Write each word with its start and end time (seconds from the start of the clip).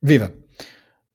Viva! 0.00 0.32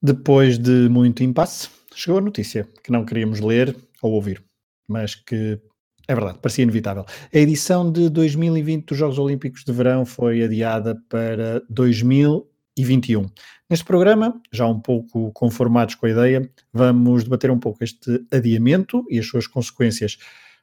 Depois 0.02 0.58
de 0.58 0.90
muito 0.90 1.24
impasse, 1.24 1.70
chegou 1.96 2.20
a 2.20 2.22
notícia 2.22 2.68
que 2.84 2.92
não 2.92 3.06
queríamos 3.06 3.40
ler 3.40 3.74
ou 4.02 4.12
ouvir, 4.12 4.44
mas 4.86 5.16
que 5.16 5.58
é 6.06 6.14
verdade, 6.14 6.40
parecia 6.40 6.64
inevitável. 6.64 7.06
A 7.34 7.38
edição 7.38 7.90
de 7.90 8.10
2020 8.10 8.88
dos 8.88 8.98
Jogos 8.98 9.18
Olímpicos 9.18 9.64
de 9.64 9.72
Verão 9.72 10.06
foi 10.06 10.44
adiada 10.44 11.02
para 11.08 11.64
2021. 11.70 13.26
Neste 13.70 13.86
programa, 13.86 14.42
já 14.52 14.68
um 14.68 14.82
pouco 14.82 15.32
conformados 15.32 15.96
com 15.96 16.06
a 16.06 16.10
ideia, 16.10 16.52
vamos 16.74 17.24
debater 17.24 17.50
um 17.52 17.60
pouco 17.60 17.86
este 17.86 18.22
adiamento 18.30 19.06
e 19.10 19.18
as 19.18 19.26
suas 19.26 19.48
consequências 19.48 20.18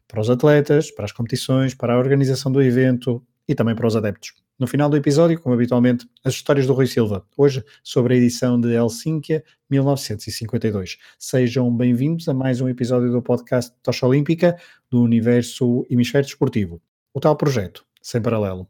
para 0.07 0.21
os 0.21 0.29
atletas, 0.29 0.91
para 0.91 1.07
as 1.07 1.13
competições, 1.13 1.73
para 1.73 1.95
a 1.95 1.99
organização 1.99 2.53
do 2.53 2.61
evento 2.61 3.25
e 3.49 3.55
também 3.55 3.75
para 3.75 3.87
os 3.87 3.97
adeptos. 3.97 4.35
No 4.61 4.67
final 4.67 4.91
do 4.91 4.97
episódio, 4.99 5.41
como 5.41 5.55
habitualmente, 5.55 6.07
as 6.23 6.35
histórias 6.35 6.67
do 6.67 6.75
Rui 6.75 6.87
Silva, 6.87 7.27
hoje 7.35 7.65
sobre 7.83 8.13
a 8.13 8.17
edição 8.19 8.61
de 8.61 8.75
Helsínquia 8.75 9.43
1952. 9.71 10.99
Sejam 11.19 11.75
bem-vindos 11.75 12.29
a 12.29 12.35
mais 12.35 12.61
um 12.61 12.69
episódio 12.69 13.11
do 13.11 13.23
podcast 13.23 13.75
Tocha 13.83 14.07
Olímpica 14.07 14.61
do 14.91 15.01
Universo 15.01 15.87
Hemisfério 15.89 16.27
Desportivo. 16.27 16.79
O 17.15 17.21
tal 17.21 17.37
projeto, 17.37 17.87
sem 18.03 18.21
paralelo. 18.21 18.69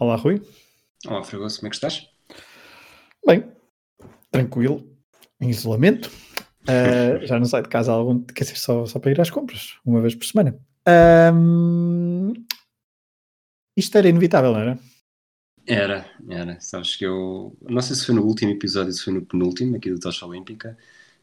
Olá, 0.00 0.16
Rui. 0.16 0.40
Olá, 1.06 1.22
Fragoso, 1.22 1.58
como 1.58 1.66
é 1.66 1.70
que 1.70 1.76
estás? 1.76 2.08
Bem, 3.26 3.44
tranquilo, 4.30 4.82
em 5.38 5.50
isolamento. 5.50 6.10
Uh, 6.62 7.20
já 7.28 7.38
não 7.38 7.44
saio 7.44 7.64
de 7.64 7.68
casa 7.68 7.92
há 7.92 7.96
algum, 7.96 8.22
quer 8.22 8.44
dizer, 8.44 8.56
só, 8.56 8.86
só 8.86 8.98
para 8.98 9.10
ir 9.10 9.20
às 9.20 9.28
compras, 9.28 9.76
uma 9.84 10.00
vez 10.00 10.14
por 10.14 10.24
semana. 10.24 10.58
Um, 11.34 12.32
isto 13.76 13.98
era 13.98 14.08
inevitável, 14.08 14.52
não 14.52 14.60
era? 14.60 14.78
Era, 15.66 16.06
era. 16.30 16.58
Sabes 16.60 16.96
que 16.96 17.04
eu. 17.04 17.54
Não 17.60 17.82
sei 17.82 17.94
se 17.94 18.06
foi 18.06 18.14
no 18.14 18.24
último 18.24 18.52
episódio, 18.52 18.94
se 18.94 19.04
foi 19.04 19.12
no 19.12 19.26
penúltimo 19.26 19.76
aqui 19.76 19.90
do 19.90 20.00
Tocha 20.00 20.24
Olímpica. 20.24 20.78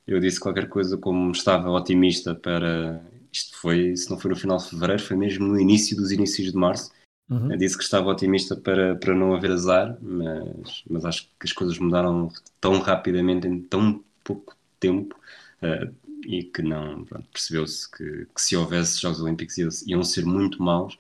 Eu 0.06 0.20
disse 0.20 0.40
qualquer 0.40 0.70
coisa 0.70 1.00
como 1.00 1.32
estava 1.32 1.68
otimista 1.72 2.36
para. 2.36 3.04
Isto 3.34 3.58
foi, 3.58 3.96
se 3.96 4.08
não 4.08 4.20
foi 4.20 4.30
no 4.30 4.38
final 4.38 4.58
de 4.58 4.70
fevereiro, 4.70 5.02
foi 5.02 5.18
mesmo 5.18 5.48
no 5.48 5.60
início 5.60 5.98
dos 5.98 6.12
inícios 6.12 6.52
de 6.52 6.56
março. 6.56 6.92
Uhum. 7.30 7.58
Disse 7.58 7.78
que 7.78 7.84
estava 7.84 8.10
otimista 8.10 8.56
para, 8.56 8.96
para 8.96 9.14
não 9.14 9.36
haver 9.36 9.52
azar, 9.52 9.98
mas, 10.02 10.84
mas 10.90 11.06
acho 11.06 11.24
que 11.40 11.46
as 11.46 11.52
coisas 11.52 11.78
mudaram 11.78 12.32
tão 12.62 12.80
rapidamente 12.80 13.48
em 13.48 13.60
tão 13.62 14.04
pouco 14.24 14.56
tempo 14.80 15.20
uh, 15.62 15.94
e 16.26 16.44
que 16.44 16.62
não 16.62 17.06
percebeu-se 17.32 17.90
que, 17.92 18.26
que, 18.34 18.42
se 18.42 18.56
houvesse 18.56 19.02
Jogos 19.02 19.22
Olímpicos 19.22 19.58
iam, 19.58 19.70
iam, 19.88 20.04
ser 20.04 20.26
muito 20.26 20.62
maus, 20.64 20.98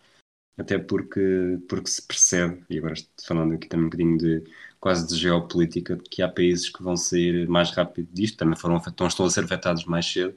até 0.58 0.78
porque, 0.78 1.60
porque 1.70 1.90
se 1.90 2.02
percebe, 2.02 2.64
e 2.70 2.78
agora 2.78 2.94
estou 2.94 3.26
falando 3.26 3.54
aqui 3.54 3.68
também 3.68 3.86
um 3.86 3.90
bocadinho 3.90 4.18
de 4.18 4.44
quase 4.80 5.08
de 5.08 5.16
geopolítica, 5.16 5.98
que 6.10 6.22
há 6.22 6.28
países 6.28 6.70
que 6.70 6.84
vão 6.84 6.98
sair 6.98 7.48
mais 7.48 7.72
rápido 7.72 8.10
disto, 8.12 8.38
também 8.38 8.58
foram, 8.58 8.78
estão 8.78 9.26
a 9.26 9.30
ser 9.30 9.46
afetados 9.46 9.86
mais 9.86 10.06
cedo, 10.06 10.36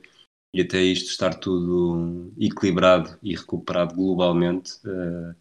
e 0.55 0.61
até 0.63 0.83
isto 0.83 1.11
estar 1.11 1.35
tudo 1.35 2.33
equilibrado 2.39 3.19
e 3.23 3.35
recuperado 3.35 3.95
globalmente. 3.95 4.75
Uh, 4.85 5.35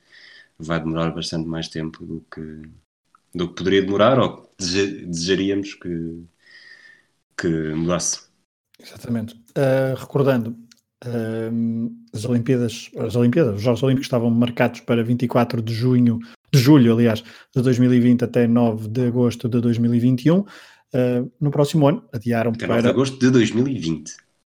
vai 0.60 0.80
demorar 0.80 1.12
bastante 1.12 1.48
mais 1.48 1.70
tempo 1.70 2.06
do 2.06 2.26
que, 2.32 2.70
do 3.34 3.48
que 3.48 3.56
poderia 3.56 3.82
demorar 3.82 4.20
ou 4.20 4.42
que 4.42 4.56
desejaríamos 5.06 5.74
que, 5.76 6.24
que 7.38 7.48
mudasse. 7.74 8.30
Exatamente. 8.82 9.36
Uh, 9.58 9.96
recordando, 9.98 10.52
uh, 11.06 11.96
as 12.14 12.26
Olimpíadas, 12.26 12.90
as 12.98 13.16
Olimpíadas, 13.16 13.56
os 13.56 13.62
Jogos 13.62 13.84
Olímpicos 13.84 14.06
estavam 14.06 14.30
marcados 14.30 14.82
para 14.82 15.04
24 15.04 15.62
de 15.62 15.74
junho, 15.74 16.20
de 16.52 16.60
julho, 16.60 16.94
aliás, 16.94 17.24
de 17.56 17.62
2020 17.62 18.24
até 18.24 18.48
9 18.48 18.88
de 18.90 19.08
agosto 19.08 19.48
de 19.48 19.62
2021. 19.62 20.40
Uh, 20.40 20.46
ah, 20.94 21.26
no 21.40 21.52
próximo 21.52 21.88
ano, 21.88 22.04
adiaram 22.12 22.52
até 22.52 22.66
para... 22.66 22.82
9 22.82 22.82
de 22.82 22.90
agosto 22.90 23.20
de 23.20 23.30
2020. 23.32 24.12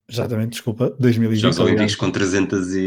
Exatamente, 0.07 0.51
desculpa, 0.51 0.95
2020. 0.99 1.39
Jogos 1.39 1.59
Olímpicos 1.59 1.95
com 1.95 2.11
300 2.11 2.75
e, 2.75 2.79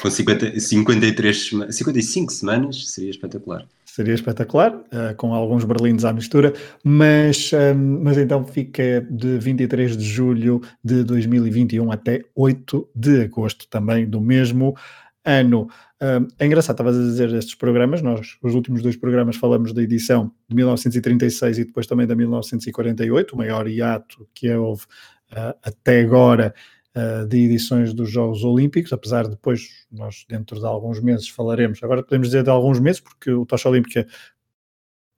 com 0.00 0.10
50, 0.10 0.58
53, 0.58 1.50
55 1.70 2.32
semanas 2.32 2.90
seria 2.90 3.10
espetacular. 3.10 3.66
Seria 3.84 4.14
espetacular, 4.14 4.74
uh, 4.74 5.14
com 5.16 5.34
alguns 5.34 5.64
berlindes 5.64 6.04
à 6.04 6.12
mistura, 6.12 6.54
mas, 6.84 7.50
um, 7.52 8.02
mas 8.02 8.16
então 8.18 8.44
fica 8.44 9.04
de 9.10 9.36
23 9.38 9.96
de 9.96 10.04
julho 10.04 10.62
de 10.82 11.02
2021 11.02 11.90
até 11.90 12.22
8 12.34 12.88
de 12.94 13.22
agosto 13.22 13.66
também 13.68 14.08
do 14.08 14.20
mesmo 14.20 14.76
ano. 15.24 15.68
Um, 16.00 16.28
é 16.38 16.46
engraçado, 16.46 16.74
estavas 16.74 16.96
a 16.96 17.02
dizer 17.02 17.34
estes 17.34 17.54
programas, 17.56 18.00
nós, 18.00 18.38
os 18.40 18.54
últimos 18.54 18.80
dois 18.80 18.96
programas, 18.96 19.36
falamos 19.36 19.72
da 19.72 19.82
edição 19.82 20.32
de 20.48 20.54
1936 20.54 21.58
e 21.58 21.64
depois 21.64 21.86
também 21.86 22.06
da 22.06 22.14
1948, 22.14 23.34
o 23.34 23.38
maior 23.38 23.68
hiato 23.68 24.26
que 24.32 24.50
houve 24.50 24.84
uh, 25.32 25.54
até 25.62 26.00
agora 26.00 26.54
uh, 26.96 27.26
de 27.26 27.38
edições 27.38 27.92
dos 27.92 28.10
Jogos 28.10 28.44
Olímpicos, 28.44 28.92
apesar 28.92 29.24
de 29.24 29.30
depois 29.30 29.86
nós 29.90 30.24
dentro 30.28 30.58
de 30.58 30.66
alguns 30.66 31.00
meses 31.00 31.28
falaremos, 31.28 31.82
agora 31.82 32.02
podemos 32.02 32.28
dizer 32.28 32.42
de 32.42 32.50
alguns 32.50 32.80
meses, 32.80 33.00
porque 33.00 33.30
o 33.30 33.46
Tocha 33.46 33.68
Olímpica 33.68 34.06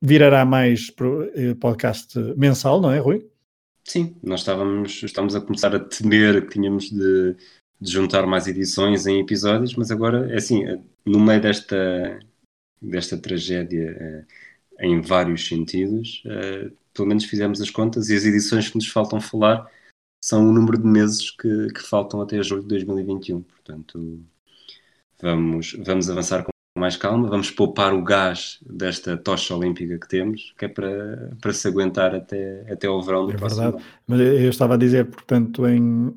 virará 0.01 0.45
mais 0.45 0.93
eh, 1.35 1.55
podcast 1.55 2.19
mensal, 2.37 2.81
não 2.81 2.91
é, 2.91 2.99
Rui? 2.99 3.27
Sim, 3.85 4.17
nós 4.23 4.41
estávamos, 4.41 5.03
estamos 5.03 5.35
a 5.35 5.41
começar 5.41 5.75
a 5.75 5.81
temer 5.81 6.47
que 6.47 6.55
tínhamos 6.55 6.91
de, 6.91 7.37
de, 7.81 7.91
juntar 7.91 8.27
mais 8.27 8.47
edições 8.47 9.07
em 9.07 9.21
episódios, 9.21 9.75
mas 9.77 9.91
agora, 9.91 10.33
é 10.33 10.37
assim, 10.37 10.65
no 11.05 11.21
meio 11.21 11.41
desta, 11.41 12.19
desta 12.81 13.17
tragédia 13.17 14.27
em 14.81 15.01
vários 15.01 15.47
sentidos, 15.47 16.23
pelo 16.95 17.09
menos 17.09 17.25
fizemos 17.25 17.61
as 17.61 17.71
contas 17.71 18.09
e 18.09 18.17
as 18.17 18.25
edições 18.25 18.69
que 18.69 18.77
nos 18.77 18.89
faltam 18.89 19.21
falar 19.21 19.69
são 20.23 20.49
o 20.49 20.53
número 20.53 20.79
de 20.79 20.87
meses 20.87 21.33
que, 21.33 21.67
que 21.75 21.83
faltam 21.83 22.21
até 22.21 22.41
julho 22.43 22.63
de 22.63 22.69
2021. 22.69 23.43
Portanto, 23.43 24.21
vamos, 25.21 25.77
vamos 25.85 26.09
avançar 26.09 26.45
com 26.45 26.53
mais 26.79 26.97
calma, 26.97 27.29
vamos 27.29 27.51
poupar 27.51 27.93
o 27.93 28.03
gás 28.03 28.59
desta 28.65 29.17
tocha 29.17 29.55
olímpica 29.55 29.99
que 29.99 30.09
temos, 30.09 30.55
que 30.57 30.65
é 30.65 30.69
para, 30.69 31.31
para 31.41 31.53
se 31.53 31.69
aguentar 31.69 32.15
até, 32.15 32.65
até 32.73 32.87
ao 32.87 33.03
verão 33.03 33.27
do 33.27 33.33
é 33.33 33.37
verdade. 33.37 33.77
Ano. 33.77 33.83
Mas 34.07 34.21
eu 34.21 34.49
estava 34.49 34.75
a 34.75 34.79
dizer, 34.79 35.05
portanto, 35.07 35.67
em, 35.67 36.15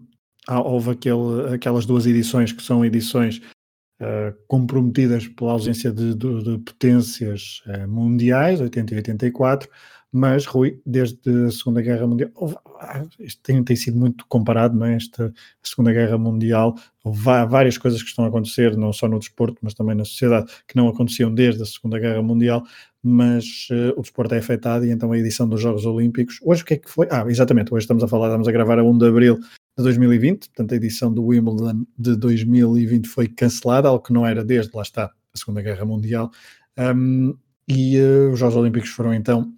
houve 0.48 0.92
aquele, 0.92 1.54
aquelas 1.54 1.86
duas 1.86 2.06
edições 2.06 2.54
que 2.54 2.64
são 2.64 2.86
edições 2.86 3.42
uh, 4.00 4.34
comprometidas 4.48 5.28
pela 5.28 5.52
ausência 5.52 5.92
de, 5.92 6.16
de, 6.16 6.44
de 6.44 6.58
potências 6.60 7.62
uh, 7.68 7.88
mundiais, 7.88 8.62
80 8.62 8.94
e 8.94 8.98
84, 8.98 9.70
mas 10.18 10.46
Rui, 10.46 10.80
desde 10.86 11.30
a 11.46 11.52
Segunda 11.52 11.82
Guerra 11.82 12.08
Mundial, 12.08 12.32
ah, 12.80 13.04
isto 13.20 13.44
tem, 13.44 13.62
tem 13.62 13.76
sido 13.76 14.00
muito 14.00 14.26
comparado, 14.30 14.74
não 14.74 14.86
é? 14.86 14.96
Esta 14.96 15.34
Segunda 15.62 15.92
Guerra 15.92 16.18
Mundial, 16.18 16.74
há 17.04 17.44
várias 17.44 17.78
coisas 17.78 18.02
que 18.02 18.08
estão 18.08 18.24
a 18.24 18.30
acontecer, 18.30 18.78
não 18.78 18.94
só 18.94 19.10
no 19.10 19.20
desporto, 19.20 19.58
mas 19.62 19.74
também 19.74 19.94
na 19.94 20.06
sociedade, 20.06 20.50
que 20.66 20.78
não 20.78 20.88
aconteciam 20.88 21.34
desde 21.34 21.64
a 21.64 21.66
Segunda 21.66 22.00
Guerra 22.00 22.22
Mundial, 22.22 22.64
mas 23.04 23.68
uh, 23.72 24.00
o 24.00 24.02
desporto 24.02 24.34
é 24.34 24.38
afetado 24.38 24.86
e 24.86 24.90
então 24.90 25.12
a 25.12 25.18
edição 25.18 25.50
dos 25.50 25.60
Jogos 25.60 25.86
Olímpicos, 25.86 26.40
hoje 26.42 26.64
o 26.64 26.66
que 26.66 26.76
é 26.76 26.78
que 26.78 26.90
foi? 26.90 27.10
Ah, 27.12 27.26
exatamente, 27.28 27.74
hoje 27.74 27.84
estamos 27.84 28.02
a 28.02 28.08
falar, 28.08 28.28
estamos 28.28 28.48
a 28.48 28.54
gravar 28.54 28.80
a 28.80 28.86
1 28.86 28.98
de 28.98 29.08
Abril 29.08 29.36
de 29.78 29.84
2020, 29.84 30.48
portanto 30.48 30.72
a 30.72 30.76
edição 30.78 31.14
do 31.14 31.26
Wimbledon 31.26 31.86
de 32.00 32.16
2020 32.16 33.06
foi 33.10 33.28
cancelada, 33.28 33.90
algo 33.90 34.02
que 34.02 34.14
não 34.14 34.26
era 34.26 34.46
desde, 34.46 34.74
lá 34.74 34.82
está, 34.82 35.08
a 35.34 35.38
Segunda 35.38 35.62
Guerra 35.62 35.84
Mundial, 35.84 36.32
um, 36.96 37.36
e 37.68 38.00
uh, 38.00 38.32
os 38.32 38.40
Jogos 38.40 38.56
Olímpicos 38.56 38.92
foram 38.92 39.14
então 39.14 39.54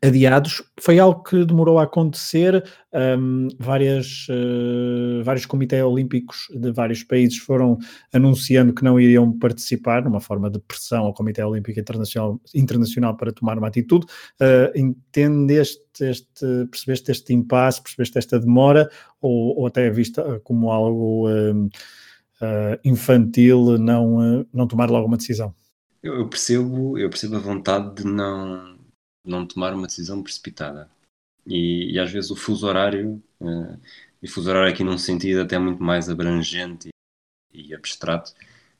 adiados. 0.00 0.62
Foi 0.80 0.98
algo 0.98 1.22
que 1.22 1.44
demorou 1.44 1.78
a 1.78 1.84
acontecer. 1.84 2.64
Um, 2.92 3.48
várias, 3.58 4.26
uh, 4.28 5.22
vários 5.24 5.46
comitês 5.46 5.82
olímpicos 5.82 6.48
de 6.54 6.70
vários 6.72 7.02
países 7.02 7.38
foram 7.38 7.78
anunciando 8.12 8.74
que 8.74 8.84
não 8.84 9.00
iriam 9.00 9.36
participar, 9.38 10.04
numa 10.04 10.20
forma 10.20 10.50
de 10.50 10.58
pressão 10.60 11.04
ao 11.04 11.14
Comitê 11.14 11.42
Olímpico 11.42 11.80
Internacional, 11.80 12.40
Internacional 12.54 13.16
para 13.16 13.32
tomar 13.32 13.58
uma 13.58 13.68
atitude. 13.68 14.06
Uh, 14.40 14.78
entendeste 14.78 15.82
este, 16.00 16.66
percebeste 16.70 17.10
este 17.10 17.32
impasse, 17.32 17.82
percebeste 17.82 18.18
esta 18.18 18.38
demora, 18.38 18.90
ou, 19.20 19.58
ou 19.58 19.66
até 19.66 19.90
vista 19.90 20.40
como 20.44 20.70
algo 20.70 21.28
uh, 21.28 21.70
infantil 22.84 23.78
não, 23.78 24.46
não 24.52 24.66
tomar 24.66 24.90
logo 24.90 25.06
uma 25.06 25.16
decisão? 25.16 25.54
Eu 26.02 26.28
percebo, 26.28 26.98
eu 26.98 27.08
percebo 27.08 27.36
a 27.36 27.38
vontade 27.38 28.02
de 28.02 28.04
não 28.04 28.81
não 29.24 29.46
tomar 29.46 29.74
uma 29.74 29.86
decisão 29.86 30.22
precipitada. 30.22 30.90
E, 31.46 31.92
e 31.92 31.98
às 31.98 32.10
vezes 32.10 32.30
o 32.30 32.36
fuso 32.36 32.66
horário, 32.66 33.22
uh, 33.40 33.78
e 34.22 34.28
fuso 34.28 34.50
horário 34.50 34.72
aqui 34.72 34.84
num 34.84 34.98
sentido 34.98 35.40
até 35.40 35.58
muito 35.58 35.82
mais 35.82 36.08
abrangente 36.08 36.88
e, 37.52 37.68
e 37.68 37.74
abstrato, 37.74 38.32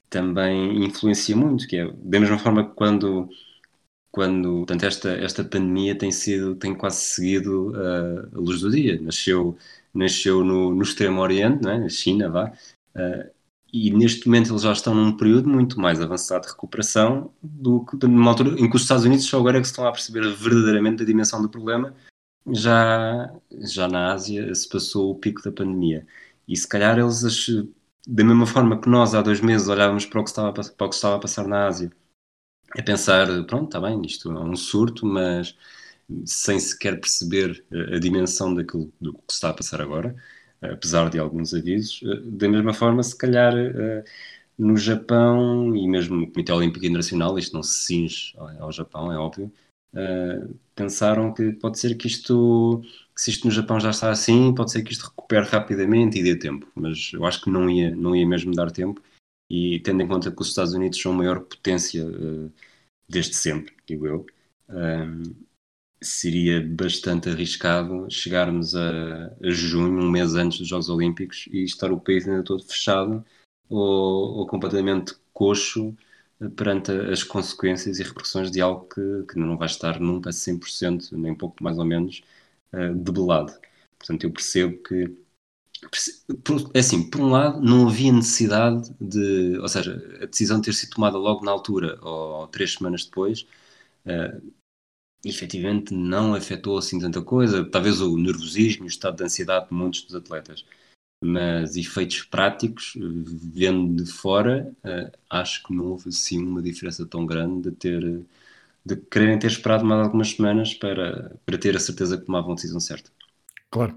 também 0.09 0.85
influencia 0.85 1.37
muito, 1.37 1.67
que 1.67 1.77
é 1.77 1.91
da 1.91 2.21
mesma 2.21 2.39
forma 2.39 2.69
que 2.69 2.75
quando 2.75 3.29
quando 4.13 4.59
portanto, 4.59 4.85
esta, 4.85 5.11
esta 5.13 5.43
pandemia 5.43 5.97
tem 5.97 6.13
sido 6.13 6.55
tem 6.57 6.75
quase 6.75 7.01
seguido 7.01 7.71
uh, 7.71 8.37
a 8.37 8.39
luz 8.39 8.61
do 8.61 8.71
dia 8.71 9.01
nasceu 9.01 9.57
nasceu 9.95 10.45
no, 10.45 10.75
no 10.75 10.83
extremo 10.83 11.21
oriente 11.23 11.67
é? 11.67 11.79
na 11.79 11.89
China 11.89 12.29
vá 12.29 12.53
uh, 12.95 13.32
e 13.73 13.91
neste 13.91 14.27
momento 14.27 14.51
eles 14.53 14.63
já 14.63 14.73
estão 14.73 14.95
num 14.95 15.17
período 15.17 15.49
muito 15.49 15.81
mais 15.81 16.01
avançado 16.01 16.45
de 16.47 16.53
recuperação 16.53 17.33
do 17.43 17.85
que 17.87 17.97
numa 18.07 18.31
altura 18.31 18.51
em 18.61 18.69
que 18.69 18.77
os 18.77 18.83
Estados 18.83 19.05
Unidos 19.05 19.25
só 19.27 19.39
agora 19.39 19.59
é 19.59 19.61
que 19.61 19.67
se 19.67 19.73
estão 19.73 19.87
a 19.87 19.93
perceber 19.93 20.29
verdadeiramente 20.35 21.03
a 21.03 21.07
dimensão 21.07 21.41
do 21.41 21.49
problema. 21.49 21.95
Já 22.47 23.33
já 23.63 23.89
na 23.89 24.13
Ásia 24.13 24.55
se 24.55 24.69
passou 24.69 25.11
o 25.11 25.19
pico 25.19 25.43
da 25.43 25.53
pandemia. 25.53 26.07
E 26.47 26.57
se 26.57 26.69
calhar 26.69 26.99
eles 26.99 27.23
da 28.07 28.25
mesma 28.25 28.47
forma 28.47 28.81
que 28.81 28.89
nós 28.89 29.15
há 29.15 29.23
dois 29.23 29.41
meses 29.41 29.69
olhávamos 29.69 30.07
para 30.07 30.21
o 30.21 30.25
que 30.25 30.31
estava, 30.31 30.53
para 30.53 30.87
o 30.87 30.89
que 30.89 30.95
estava 30.95 31.17
a 31.17 31.21
passar 31.21 31.47
na 31.47 31.67
Ásia, 31.67 31.91
é 32.77 32.83
pensar, 32.83 33.27
pronto, 33.47 33.67
está 33.67 33.81
bem, 33.81 34.01
isto 34.05 34.31
é 34.31 34.41
um 34.41 34.57
surto, 34.57 35.07
mas 35.07 35.57
sem 36.27 36.59
sequer 36.61 37.01
perceber 37.01 37.65
a 37.95 37.99
dimensão 37.99 38.55
daquilo 38.55 38.93
do 39.01 39.15
que 39.15 39.33
está 39.33 39.51
a 39.51 39.55
passar 39.55 39.81
agora, 39.81 40.17
apesar 40.63 41.11
de 41.11 41.19
alguns 41.19 41.53
avisos. 41.53 42.01
Da 42.25 42.49
mesma 42.49 42.73
forma, 42.73 43.03
se 43.03 43.17
calhar 43.17 43.53
no 44.59 44.77
Japão 44.77 45.75
e 45.77 45.89
mesmo 45.89 46.17
no 46.17 46.31
Comitê 46.31 46.53
Olímpico 46.53 46.85
Internacional, 46.85 47.39
isto 47.39 47.55
não 47.55 47.63
se 47.63 47.85
cinge 47.85 48.35
ao 48.37 48.71
Japão, 48.71 49.13
é 49.13 49.17
óbvio, 49.19 49.53
pensaram 50.75 51.33
que 51.35 51.53
pode 51.53 51.79
ser 51.79 51.97
que 51.97 52.07
isto 52.07 52.83
se 53.17 53.31
isto 53.31 53.47
no 53.47 53.53
Japão 53.53 53.79
já 53.79 53.91
está 53.91 54.11
assim, 54.11 54.55
pode 54.55 54.73
ser 54.73 54.83
que 54.83 54.93
isto 54.93 55.07
recupere 55.07 55.47
rapidamente 55.47 56.19
e 56.19 56.23
dê 56.23 56.37
tempo, 56.37 56.67
mas 56.75 57.13
eu 57.13 57.25
acho 57.25 57.43
que 57.43 57.51
não 57.51 57.69
ia, 57.71 57.95
não 57.95 58.17
ia 58.17 58.27
mesmo 58.27 58.55
dar 58.55 58.71
tempo. 58.71 59.03
E 59.51 59.81
tendo 59.81 60.03
em 60.03 60.09
conta 60.09 60.31
que 60.31 60.41
os 60.41 60.49
Estados 60.49 60.73
Unidos 60.73 61.01
são 61.01 61.13
a 61.13 61.15
maior 61.17 61.41
potência 61.41 62.05
uh, 62.07 62.51
desde 63.09 63.35
sempre, 63.35 63.75
digo 63.87 64.07
eu, 64.07 64.27
um, 64.69 65.23
seria 66.03 66.61
bastante 66.67 67.29
arriscado 67.29 68.07
chegarmos 68.11 68.75
a, 68.75 69.27
a, 69.43 69.51
junho, 69.51 70.03
um 70.03 70.11
mês 70.11 70.35
antes 70.35 70.59
dos 70.59 70.69
Jogos 70.69 70.89
Olímpicos, 70.89 71.49
e 71.53 71.65
estar 71.65 71.93
o 71.93 72.01
país 72.01 72.29
ainda 72.29 72.43
todo 72.43 72.65
fechado 72.65 73.25
ou, 73.69 74.39
ou 74.39 74.47
completamente 74.47 75.15
coxo 75.33 75.97
perante 76.57 76.91
as 76.93 77.23
consequências 77.23 77.99
e 77.99 78.03
repercussões 78.03 78.51
de 78.51 78.61
algo 78.61 78.89
que, 78.89 79.33
que 79.33 79.39
não 79.39 79.57
vai 79.57 79.67
estar 79.67 80.01
nunca 80.01 80.33
100%, 80.33 81.13
nem 81.13 81.35
pouco 81.35 81.63
mais 81.63 81.79
ou 81.79 81.85
menos, 81.85 82.23
uh, 82.73 82.95
debelado. 82.95 83.53
Portanto, 83.99 84.25
eu 84.25 84.33
percebo 84.33 84.83
que. 84.83 85.17
É 86.75 86.79
assim, 86.79 87.09
por 87.11 87.21
um 87.21 87.31
lado, 87.31 87.61
não 87.61 87.89
havia 87.89 88.13
necessidade 88.13 88.95
de. 89.01 89.59
Ou 89.59 89.69
seja, 89.69 89.95
a 90.23 90.27
decisão 90.27 90.61
ter 90.61 90.73
sido 90.73 90.91
tomada 90.95 91.19
logo 91.19 91.45
na 91.45 91.51
altura 91.51 91.99
ou, 92.03 92.41
ou 92.41 92.49
três 92.49 92.75
semanas 92.75 93.05
depois. 93.05 93.47
Uh, 94.07 94.53
efetivamente 95.25 95.95
não 95.95 96.35
afetou 96.35 96.79
assim 96.79 96.99
tanta 96.99 97.23
coisa, 97.23 97.65
talvez 97.65 98.01
o 98.01 98.17
nervosismo 98.17 98.85
o 98.85 98.89
estado 98.89 99.17
de 99.17 99.25
ansiedade 99.25 99.69
de 99.69 99.75
muitos 99.75 100.03
dos 100.03 100.15
atletas, 100.15 100.65
mas 101.23 101.77
efeitos 101.77 102.23
práticos, 102.23 102.95
vendo 102.97 104.03
de 104.03 104.11
fora, 104.11 104.73
uh, 104.85 105.19
acho 105.31 105.63
que 105.63 105.73
não 105.73 105.87
houve 105.87 106.09
assim 106.09 106.43
uma 106.43 106.61
diferença 106.61 107.07
tão 107.07 107.25
grande 107.25 107.71
de 107.71 107.77
ter 107.77 108.25
de 108.85 108.97
quererem 108.97 109.39
ter 109.39 109.47
esperado 109.47 109.85
mais 109.85 110.01
algumas 110.01 110.31
semanas 110.31 110.75
para, 110.75 111.37
para 111.47 111.59
ter 111.59 111.77
a 111.77 111.81
certeza 111.81 112.19
que 112.19 112.27
tomavam 112.27 112.53
a 112.53 112.55
decisão 112.57 112.81
certa. 112.81 113.11
Claro, 113.71 113.97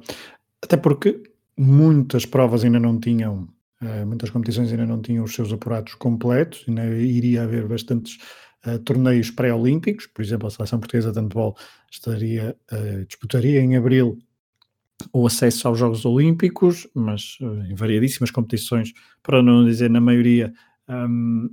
até 0.63 0.78
porque 0.78 1.24
muitas 1.57 2.25
provas 2.25 2.63
ainda 2.63 2.80
não 2.80 3.00
tinham, 3.00 3.50
uh, 3.81 4.06
muitas 4.06 4.30
competições 4.30 4.71
ainda 4.71 4.86
não 4.86 5.01
tinham 5.01 5.24
os 5.24 5.33
seus 5.33 5.51
apurados 5.51 5.95
completos, 5.95 6.63
ainda 6.68 6.86
iria 6.98 7.44
haver 7.44 7.68
bastantes 7.68 8.19
uh, 8.65 8.79
torneios 8.79 9.31
pré-olímpicos, 9.31 10.07
por 10.07 10.23
exemplo, 10.23 10.47
a 10.47 10.51
seleção 10.51 10.79
portuguesa 10.79 11.12
de 11.12 11.19
handball 11.19 11.56
estaria, 11.91 12.56
uh, 12.71 13.06
disputaria 13.06 13.62
em 13.62 13.75
abril 13.75 14.19
o 15.12 15.27
acesso 15.27 15.67
aos 15.67 15.77
Jogos 15.77 16.06
Olímpicos, 16.06 16.88
mas 16.94 17.38
em 17.69 17.75
variadíssimas 17.75 18.31
competições, 18.31 18.94
para 19.21 19.44
não 19.44 19.65
dizer 19.65 19.89
na 19.89 20.00
maioria, 20.00 20.53
um, 20.88 21.50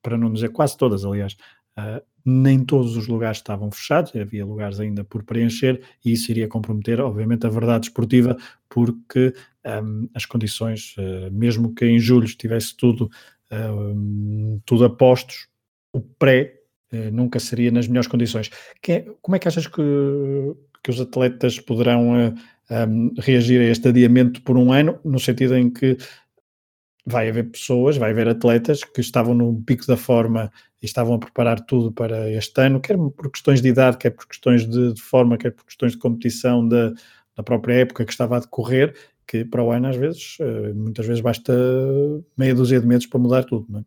para 0.00 0.16
não 0.16 0.32
dizer 0.32 0.50
quase 0.50 0.76
todas, 0.76 1.04
aliás, 1.04 1.36
Uh, 1.76 2.00
nem 2.24 2.64
todos 2.64 2.96
os 2.96 3.08
lugares 3.08 3.38
estavam 3.38 3.70
fechados, 3.70 4.14
havia 4.14 4.46
lugares 4.46 4.78
ainda 4.80 5.04
por 5.04 5.24
preencher 5.24 5.82
e 6.04 6.12
isso 6.12 6.30
iria 6.30 6.48
comprometer, 6.48 7.00
obviamente, 7.00 7.46
a 7.46 7.50
verdade 7.50 7.86
esportiva, 7.86 8.36
porque 8.68 9.34
um, 9.82 10.08
as 10.14 10.24
condições, 10.24 10.94
uh, 10.96 11.30
mesmo 11.32 11.74
que 11.74 11.84
em 11.84 11.98
julho 11.98 12.24
estivesse 12.24 12.76
tudo, 12.76 13.10
uh, 13.50 14.62
tudo 14.64 14.84
a 14.84 14.90
postos, 14.90 15.48
o 15.94 16.00
pré 16.00 16.54
uh, 16.92 17.10
nunca 17.10 17.38
seria 17.38 17.70
nas 17.70 17.88
melhores 17.88 18.08
condições. 18.08 18.50
É, 18.86 19.06
como 19.22 19.36
é 19.36 19.38
que 19.38 19.48
achas 19.48 19.66
que, 19.66 19.82
que 20.82 20.90
os 20.90 21.00
atletas 21.00 21.58
poderão 21.58 22.34
um, 22.70 23.14
reagir 23.18 23.60
a 23.60 23.64
este 23.64 23.88
adiamento 23.88 24.42
por 24.42 24.58
um 24.58 24.72
ano, 24.72 24.98
no 25.04 25.18
sentido 25.18 25.56
em 25.56 25.70
que 25.70 25.96
vai 27.06 27.28
haver 27.28 27.50
pessoas, 27.50 27.96
vai 27.96 28.10
haver 28.10 28.28
atletas 28.28 28.82
que 28.82 29.00
estavam 29.00 29.34
no 29.34 29.62
pico 29.62 29.86
da 29.86 29.96
forma 29.96 30.50
e 30.82 30.86
estavam 30.86 31.14
a 31.14 31.18
preparar 31.18 31.60
tudo 31.60 31.92
para 31.92 32.30
este 32.30 32.60
ano, 32.60 32.80
quer 32.80 32.96
por 32.96 33.30
questões 33.30 33.60
de 33.60 33.68
idade, 33.68 33.98
quer 33.98 34.10
por 34.10 34.26
questões 34.26 34.66
de, 34.66 34.94
de 34.94 35.02
forma, 35.02 35.36
quer 35.36 35.50
por 35.50 35.64
questões 35.64 35.92
de 35.92 35.98
competição 35.98 36.66
da, 36.66 36.92
da, 37.36 37.42
própria 37.42 37.74
época 37.74 38.04
que 38.04 38.12
estava 38.12 38.36
a 38.36 38.40
decorrer, 38.40 38.94
que 39.26 39.44
para 39.44 39.62
o 39.62 39.70
ano 39.70 39.88
às 39.88 39.96
vezes, 39.96 40.38
eh, 40.40 40.72
muitas 40.72 41.06
vezes 41.06 41.20
basta 41.22 41.52
meia 42.36 42.54
dúzia 42.54 42.80
de 42.80 42.86
meses 42.86 43.06
para 43.06 43.20
mudar 43.20 43.44
tudo, 43.44 43.66
não 43.68 43.80
é? 43.80 43.84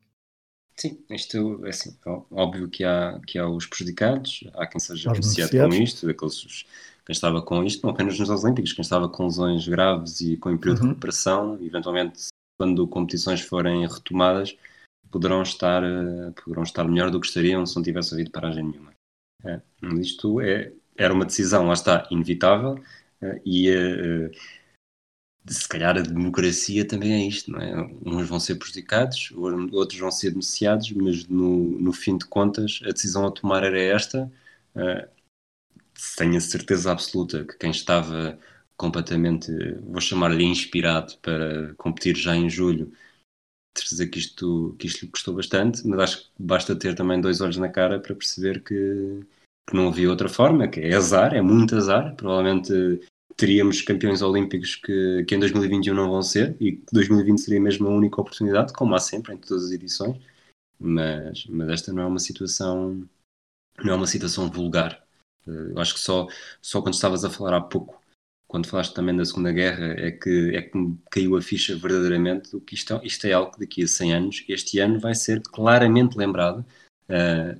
Sim, 0.79 1.03
isto 1.09 1.65
é 1.65 1.69
assim, 1.69 1.97
óbvio 2.29 2.69
que 2.69 2.83
há, 2.83 3.19
que 3.25 3.39
há 3.39 3.49
os 3.49 3.65
prejudicados, 3.65 4.43
há 4.53 4.67
quem 4.67 4.79
seja 4.79 5.09
beneficiado 5.11 5.69
com 5.69 5.73
isto, 5.73 6.05
daqueles 6.05 6.65
quem 7.03 7.13
estava 7.13 7.41
com 7.41 7.63
isto, 7.63 7.83
não 7.83 7.89
apenas 7.89 8.19
nos 8.19 8.27
Jogos 8.27 8.43
Olímpicos, 8.43 8.73
quem 8.73 8.83
estava 8.83 9.09
com 9.09 9.25
lesões 9.25 9.67
graves 9.67 10.21
e 10.21 10.37
com 10.37 10.51
um 10.51 10.57
período 10.57 10.79
uhum. 10.79 10.83
de 10.83 10.89
recuperação, 10.89 11.59
eventualmente 11.63 12.27
quando 12.59 12.87
competições 12.87 13.41
forem 13.41 13.87
retomadas, 13.87 14.55
poderão 15.09 15.41
estar, 15.41 15.83
eh, 15.83 16.31
poderão 16.43 16.63
estar 16.63 16.83
melhor 16.83 17.09
do 17.09 17.19
que 17.19 17.27
estariam 17.27 17.65
se 17.65 17.75
não 17.75 17.83
tivesse 17.83 18.13
havido 18.13 18.31
paragem 18.31 18.63
nenhuma. 18.63 18.91
É, 19.43 19.61
isto 19.99 20.41
é, 20.41 20.73
era 20.97 21.13
uma 21.13 21.25
decisão, 21.25 21.67
lá 21.67 21.73
está, 21.73 22.07
inevitável, 22.11 22.79
é, 23.21 23.41
e 23.45 23.69
é, 23.69 24.31
se 25.49 25.67
calhar 25.67 25.97
a 25.97 26.01
democracia 26.01 26.87
também 26.87 27.13
é 27.13 27.27
isto, 27.27 27.51
não 27.51 27.59
é? 27.59 27.81
Uns 28.05 28.27
vão 28.27 28.39
ser 28.39 28.55
prejudicados, 28.55 29.31
outros 29.71 29.99
vão 29.99 30.11
ser 30.11 30.31
beneficiados, 30.31 30.91
mas 30.91 31.27
no, 31.27 31.79
no 31.79 31.93
fim 31.93 32.17
de 32.17 32.25
contas 32.25 32.79
a 32.83 32.91
decisão 32.91 33.25
a 33.25 33.31
tomar 33.31 33.63
era 33.63 33.79
esta. 33.79 34.31
tenho 36.17 36.37
a 36.37 36.41
certeza 36.41 36.91
absoluta 36.91 37.43
que 37.45 37.57
quem 37.57 37.71
estava 37.71 38.37
completamente, 38.75 39.51
vou 39.81 39.99
chamar-lhe 40.01 40.43
inspirado 40.43 41.17
para 41.19 41.73
competir 41.75 42.15
já 42.15 42.35
em 42.35 42.49
julho. 42.49 42.91
Certeza 43.77 44.07
que 44.07 44.19
isto, 44.19 44.75
que 44.79 44.87
isto 44.87 45.05
lhe 45.05 45.11
custou 45.11 45.35
bastante, 45.35 45.87
mas 45.87 45.99
acho 45.99 46.23
que 46.23 46.29
basta 46.39 46.75
ter 46.75 46.95
também 46.95 47.21
dois 47.21 47.41
olhos 47.41 47.57
na 47.57 47.69
cara 47.69 47.99
para 47.99 48.15
perceber 48.15 48.63
que, 48.63 49.23
que 49.67 49.75
não 49.75 49.89
havia 49.89 50.09
outra 50.09 50.29
forma, 50.29 50.67
que 50.67 50.79
é 50.79 50.95
azar, 50.95 51.33
é 51.35 51.41
muito 51.41 51.75
azar. 51.75 52.15
Provavelmente 52.15 53.01
teríamos 53.37 53.81
campeões 53.81 54.21
olímpicos 54.21 54.75
que, 54.75 55.23
que 55.25 55.35
em 55.35 55.39
2021 55.39 55.93
não 55.93 56.09
vão 56.09 56.23
ser 56.23 56.57
e 56.59 56.73
que 56.73 56.85
2020 56.91 57.39
seria 57.39 57.61
mesmo 57.61 57.87
a 57.87 57.91
única 57.91 58.19
oportunidade, 58.19 58.73
como 58.73 58.95
há 58.95 58.99
sempre 58.99 59.33
em 59.33 59.37
todas 59.37 59.65
as 59.65 59.71
edições. 59.71 60.17
Mas, 60.79 61.45
mas 61.47 61.69
esta 61.69 61.93
não 61.93 62.03
é 62.03 62.05
uma 62.05 62.19
situação 62.19 63.07
não 63.83 63.93
é 63.93 63.95
uma 63.95 64.07
situação 64.07 64.49
vulgar. 64.49 65.05
Eu 65.45 65.79
acho 65.79 65.93
que 65.93 65.99
só, 65.99 66.27
só 66.61 66.81
quando 66.81 66.95
estavas 66.95 67.23
a 67.23 67.29
falar 67.29 67.55
há 67.55 67.61
pouco 67.61 68.01
quando 68.47 68.67
falaste 68.67 68.93
também 68.93 69.15
da 69.15 69.25
Segunda 69.25 69.51
Guerra, 69.51 69.93
é 69.97 70.09
que, 70.09 70.55
é 70.55 70.61
que 70.61 70.71
caiu 71.11 71.35
a 71.35 71.41
ficha 71.41 71.75
verdadeiramente 71.75 72.51
do 72.51 72.61
que 72.61 72.75
isto, 72.75 72.99
isto 73.03 73.27
é 73.27 73.33
algo 73.33 73.51
que 73.51 73.59
daqui 73.59 73.83
a 73.83 73.87
100 73.87 74.13
anos, 74.13 74.45
este 74.47 74.79
ano 74.79 74.99
vai 74.99 75.13
ser 75.13 75.41
claramente 75.41 76.17
lembrado, 76.17 76.65
uh, 77.09 77.59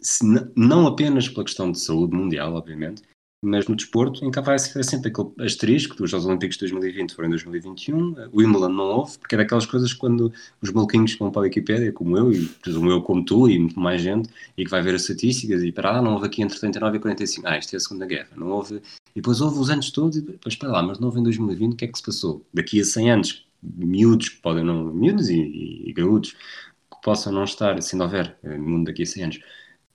se, 0.00 0.24
não 0.56 0.88
apenas 0.88 1.28
pela 1.28 1.44
questão 1.44 1.70
de 1.70 1.78
saúde 1.78 2.16
mundial, 2.16 2.54
obviamente, 2.54 3.02
mas 3.40 3.68
no 3.68 3.76
desporto, 3.76 4.28
que 4.30 4.40
vai 4.40 4.58
ser 4.58 4.82
sempre 4.84 5.10
aquele 5.10 5.28
asterisco 5.40 5.96
dos 5.96 6.10
Jogos 6.10 6.26
Olímpicos 6.26 6.56
de 6.56 6.60
2020 6.60 7.14
foram 7.14 7.28
em 7.28 7.30
2021, 7.30 8.28
o 8.32 8.38
Wimbledon 8.38 8.68
não 8.68 8.84
houve, 8.84 9.18
porque 9.18 9.36
é 9.36 9.38
daquelas 9.38 9.64
coisas 9.64 9.92
quando 9.92 10.32
os 10.60 10.72
maluquinhos 10.72 11.16
vão 11.16 11.30
para 11.30 11.42
a 11.42 11.44
Wikipédia, 11.44 11.92
como 11.92 12.16
eu, 12.18 12.32
e 12.32 12.46
presumo 12.46 12.90
eu 12.90 13.00
como 13.00 13.24
tu, 13.24 13.48
e 13.48 13.58
muito 13.58 13.78
mais 13.78 14.02
gente, 14.02 14.28
e 14.56 14.64
que 14.64 14.70
vai 14.70 14.82
ver 14.82 14.96
as 14.96 15.02
estatísticas, 15.02 15.62
e 15.62 15.70
para, 15.70 15.98
ah, 15.98 16.02
não 16.02 16.14
houve 16.14 16.26
aqui 16.26 16.42
entre 16.42 16.58
39 16.58 16.96
e 16.96 17.00
45, 17.00 17.46
ah, 17.46 17.58
isto 17.58 17.74
é 17.74 17.76
a 17.76 17.80
Segunda 17.80 18.06
Guerra, 18.06 18.30
não 18.36 18.48
houve, 18.48 18.82
e 19.14 19.20
depois 19.20 19.40
houve 19.40 19.58
os 19.58 19.70
anos 19.70 19.90
todos, 19.92 20.16
e 20.16 20.20
depois, 20.20 20.56
para 20.56 20.70
lá, 20.70 20.82
mas 20.82 20.98
não 20.98 21.06
houve 21.06 21.20
em 21.20 21.22
2020, 21.22 21.72
o 21.74 21.76
que 21.76 21.84
é 21.84 21.88
que 21.88 21.98
se 21.98 22.04
passou? 22.04 22.44
Daqui 22.52 22.80
a 22.80 22.84
100 22.84 23.10
anos, 23.10 23.46
miúdos 23.62 24.30
podem 24.30 24.64
não, 24.64 24.92
miúdos 24.92 25.28
e, 25.30 25.38
e, 25.38 25.90
e 25.90 25.92
gaúdos, 25.92 26.32
que 26.32 27.02
possam 27.04 27.32
não 27.32 27.44
estar, 27.44 27.80
se 27.82 27.94
não 27.94 28.06
houver 28.06 28.36
eh, 28.42 28.56
no 28.56 28.68
mundo 28.68 28.86
daqui 28.86 29.02
a 29.02 29.06
100 29.06 29.22
anos, 29.24 29.40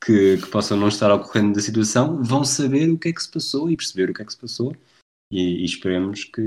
que, 0.03 0.37
que, 0.37 0.47
possam 0.47 0.77
não 0.77 0.89
estar 0.89 1.09
ao 1.09 1.19
da 1.19 1.61
situação 1.61 2.21
vão 2.21 2.43
saber 2.43 2.89
o 2.89 2.97
que 2.97 3.09
é 3.09 3.13
que 3.13 3.23
se 3.23 3.31
passou 3.31 3.69
e 3.69 3.77
perceber 3.77 4.09
o 4.09 4.13
que 4.13 4.21
é 4.21 4.25
que 4.25 4.33
se 4.33 4.39
passou. 4.39 4.75
E, 5.31 5.61
e 5.61 5.65
esperemos 5.65 6.25
que, 6.25 6.41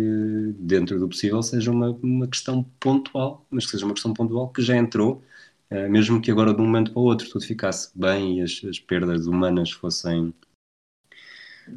dentro 0.59 0.99
do 1.01 1.09
possível, 1.09 1.43
seja 1.43 1.71
uma, 1.73 1.91
uma 1.91 2.29
questão 2.29 2.63
pontual, 2.79 3.45
mas 3.51 3.65
que 3.65 3.73
seja 3.73 3.85
uma 3.85 3.95
questão 3.95 4.13
pontual 4.15 4.49
que 4.51 4.63
já 4.63 4.77
entrou, 4.77 5.25
uh, 5.71 5.91
mesmo 5.91 6.21
que 6.21 6.31
agora 6.31 6.55
de 6.55 6.61
um 6.61 6.67
momento 6.67 6.93
para 6.93 7.01
o 7.01 7.05
outro 7.05 7.29
tudo 7.29 7.45
ficasse 7.45 7.91
bem 7.99 8.39
e 8.39 8.43
as, 8.43 8.63
as 8.65 8.79
perdas 8.79 9.27
humanas 9.27 9.73
fossem, 9.73 10.33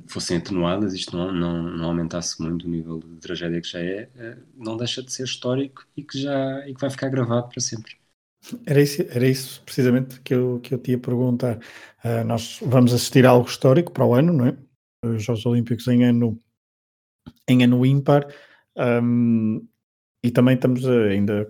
fossem 0.06 0.38
atenuadas, 0.38 0.94
isto 0.94 1.18
não, 1.18 1.32
não, 1.32 1.64
não, 1.64 1.86
aumentasse 1.86 2.40
muito 2.42 2.68
o 2.68 2.70
nível 2.70 3.00
de 3.00 3.16
tragédia 3.18 3.62
que 3.62 3.70
já 3.70 3.80
é, 3.80 4.10
uh, 4.16 4.44
não 4.56 4.78
deixa 4.78 5.02
de 5.02 5.12
ser 5.12 5.24
histórico 5.24 5.88
e 5.98 6.04
que, 6.04 6.22
já, 6.22 6.68
e 6.68 6.76
que 6.76 6.82
vai 6.82 6.92
ficar 6.92 7.10
gravado 7.10 7.50
para 7.50 7.62
sempre. 7.62 7.99
Era 8.66 8.82
isso, 8.82 9.02
era 9.10 9.28
isso 9.28 9.62
precisamente 9.64 10.20
que 10.22 10.34
eu, 10.34 10.60
que 10.62 10.74
eu 10.74 10.78
te 10.78 10.92
ia 10.92 10.98
perguntar. 10.98 11.58
Uh, 12.04 12.24
nós 12.26 12.60
vamos 12.62 12.94
assistir 12.94 13.26
a 13.26 13.30
algo 13.30 13.48
histórico 13.48 13.92
para 13.92 14.06
o 14.06 14.14
ano, 14.14 14.34
não 14.34 14.46
é? 14.46 14.58
Os 15.06 15.24
Jogos 15.24 15.46
Olímpicos 15.46 15.88
em 15.88 16.04
ano, 16.04 16.40
em 17.48 17.64
ano 17.64 17.86
ímpar. 17.86 18.28
Um, 18.78 19.68
e 20.24 20.32
também 20.32 20.56
estamos 20.56 20.86
ainda 20.88 21.48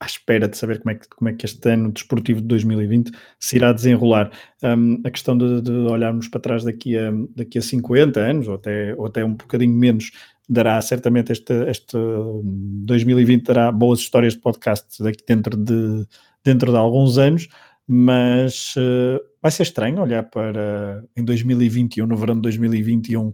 à 0.00 0.06
espera 0.06 0.48
de 0.48 0.56
saber 0.56 0.80
como 0.80 0.90
é 0.92 0.94
que, 0.94 1.08
como 1.08 1.28
é 1.28 1.32
que 1.32 1.44
este 1.44 1.68
ano 1.70 1.90
desportivo 1.90 2.40
de 2.40 2.46
2020 2.46 3.10
se 3.38 3.56
irá 3.56 3.72
desenrolar. 3.72 4.30
Um, 4.62 5.00
a 5.04 5.10
questão 5.10 5.36
de, 5.36 5.60
de, 5.60 5.72
olharmos 5.72 6.28
para 6.28 6.40
trás 6.40 6.64
daqui 6.64 6.96
a, 6.96 7.10
daqui 7.34 7.58
a 7.58 7.62
50 7.62 8.20
anos, 8.20 8.48
ou 8.48 8.54
até, 8.54 8.94
ou 8.94 9.06
até 9.06 9.24
um 9.24 9.34
bocadinho 9.34 9.74
menos, 9.74 10.12
dará 10.48 10.80
certamente 10.80 11.32
este, 11.32 11.52
este 11.68 11.96
2020 11.96 13.44
dará 13.44 13.70
boas 13.70 14.00
histórias 14.00 14.32
de 14.32 14.40
podcast 14.40 15.02
daqui 15.02 15.22
dentro 15.26 15.56
de, 15.56 16.06
dentro 16.42 16.72
de 16.72 16.78
alguns 16.78 17.18
anos, 17.18 17.48
mas 17.86 18.74
uh, 18.76 19.20
vai 19.42 19.50
ser 19.50 19.64
estranho 19.64 20.00
olhar 20.00 20.22
para 20.24 21.04
em 21.14 21.24
2021, 21.24 22.06
no 22.06 22.16
verão 22.16 22.34
de 22.36 22.42
2021, 22.42 23.32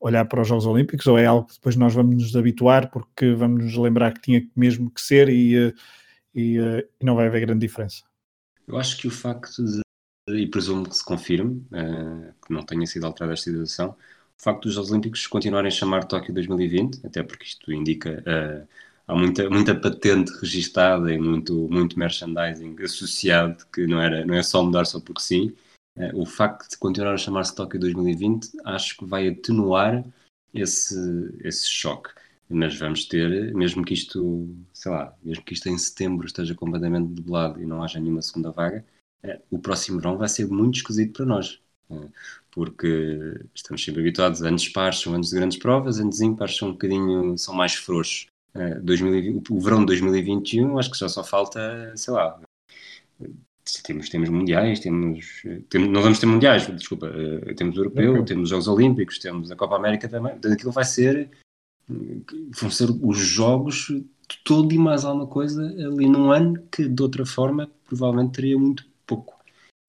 olhar 0.00 0.24
para 0.24 0.40
os 0.40 0.48
Jogos 0.48 0.66
Olímpicos, 0.66 1.06
ou 1.06 1.18
é 1.18 1.26
algo 1.26 1.46
que 1.46 1.54
depois 1.54 1.76
nós 1.76 1.94
vamos 1.94 2.14
nos 2.14 2.36
habituar 2.36 2.90
porque 2.90 3.32
vamos 3.34 3.64
nos 3.64 3.76
lembrar 3.76 4.12
que 4.14 4.22
tinha 4.22 4.42
mesmo 4.56 4.90
que 4.90 5.00
ser 5.00 5.28
e, 5.28 5.68
uh, 5.68 5.74
e, 6.34 6.58
uh, 6.58 6.78
e 7.00 7.04
não 7.04 7.14
vai 7.14 7.26
haver 7.26 7.42
grande 7.42 7.66
diferença? 7.66 8.02
Eu 8.66 8.78
acho 8.78 8.96
que 8.96 9.06
o 9.06 9.10
facto 9.10 9.62
de, 9.62 9.82
e 10.30 10.46
presumo 10.46 10.88
que 10.88 10.96
se 10.96 11.04
confirme, 11.04 11.62
que 11.70 12.50
não 12.52 12.62
tenha 12.62 12.86
sido 12.86 13.04
alterada 13.04 13.34
esta 13.34 13.50
situação, 13.50 13.94
facto 14.42 14.64
dos 14.64 14.74
Jogos 14.74 14.90
Olímpicos 14.90 15.26
continuarem 15.26 15.68
a 15.68 15.70
chamar 15.70 16.04
Tóquio 16.04 16.34
2020, 16.34 17.06
até 17.06 17.22
porque 17.22 17.44
isto 17.44 17.72
indica 17.72 18.22
uh, 18.26 18.68
há 19.06 19.14
muita, 19.14 19.48
muita 19.48 19.74
patente 19.74 20.32
registada 20.40 21.12
e 21.12 21.18
muito, 21.18 21.68
muito 21.70 21.98
merchandising 21.98 22.76
associado 22.82 23.64
que 23.72 23.86
não, 23.86 24.00
era, 24.00 24.24
não 24.24 24.34
é 24.34 24.42
só 24.42 24.62
mudar 24.62 24.84
só 24.84 25.00
porque 25.00 25.22
sim. 25.22 25.54
Uh, 25.96 26.20
o 26.20 26.26
facto 26.26 26.68
de 26.68 26.76
continuar 26.76 27.14
a 27.14 27.18
chamar-se 27.18 27.54
Tóquio 27.54 27.80
2020 27.80 28.50
acho 28.64 28.96
que 28.96 29.04
vai 29.04 29.28
atenuar 29.28 30.04
esse, 30.52 30.96
esse 31.42 31.68
choque. 31.68 32.10
Mas 32.48 32.78
vamos 32.78 33.06
ter, 33.06 33.54
mesmo 33.54 33.84
que 33.84 33.94
isto, 33.94 34.54
sei 34.72 34.92
lá, 34.92 35.16
mesmo 35.22 35.42
que 35.44 35.54
isto 35.54 35.68
em 35.68 35.78
setembro 35.78 36.26
esteja 36.26 36.54
completamente 36.54 37.08
debelado 37.08 37.60
e 37.60 37.64
não 37.64 37.82
haja 37.82 37.98
nenhuma 37.98 38.20
segunda 38.20 38.50
vaga, 38.50 38.84
uh, 39.24 39.40
o 39.50 39.58
próximo 39.58 39.98
verão 39.98 40.18
vai 40.18 40.28
ser 40.28 40.46
muito 40.48 40.76
esquisito 40.76 41.14
para 41.14 41.26
nós 41.26 41.63
porque 42.50 43.40
estamos 43.54 43.84
sempre 43.84 44.00
habituados 44.00 44.42
a 44.42 44.48
anos 44.48 44.68
pares 44.68 45.00
são 45.00 45.14
anos 45.14 45.30
de 45.30 45.36
grandes 45.36 45.58
provas, 45.58 45.98
anos 45.98 46.20
ímpares 46.20 46.56
são 46.56 46.68
um 46.68 46.72
bocadinho, 46.72 47.36
são 47.36 47.54
mais 47.54 47.74
frouxos. 47.74 48.26
Uh, 48.54 48.80
2020, 48.82 49.50
o 49.50 49.60
verão 49.60 49.80
de 49.80 49.86
2021 49.86 50.78
acho 50.78 50.90
que 50.90 50.98
já 50.98 51.08
só 51.08 51.24
falta, 51.24 51.92
sei 51.96 52.14
lá, 52.14 52.40
temos, 53.82 54.08
temos 54.08 54.28
mundiais, 54.28 54.78
temos, 54.78 55.42
temos 55.68 55.88
não 55.88 56.00
vamos 56.00 56.20
ter 56.20 56.26
mundiais, 56.26 56.66
desculpa, 56.68 57.08
uh, 57.08 57.54
temos 57.56 57.76
o 57.76 57.80
europeu, 57.80 58.14
uhum. 58.14 58.24
temos 58.24 58.44
os 58.44 58.50
Jogos 58.50 58.68
Olímpicos, 58.68 59.18
temos 59.18 59.50
a 59.50 59.56
Copa 59.56 59.76
América 59.76 60.08
também, 60.08 60.32
portanto 60.32 60.52
aquilo 60.52 60.70
vai 60.70 60.84
ser, 60.84 61.28
vão 61.88 62.70
ser 62.70 62.88
os 63.02 63.18
jogos 63.18 63.88
todo 64.44 64.72
e 64.72 64.78
mais 64.78 65.04
alguma 65.04 65.26
coisa 65.26 65.62
ali 65.66 66.08
num 66.08 66.30
ano 66.30 66.62
que 66.70 66.88
de 66.88 67.02
outra 67.02 67.26
forma 67.26 67.70
provavelmente 67.84 68.34
teria 68.34 68.58
muito 68.58 68.86
pouco. 69.06 69.33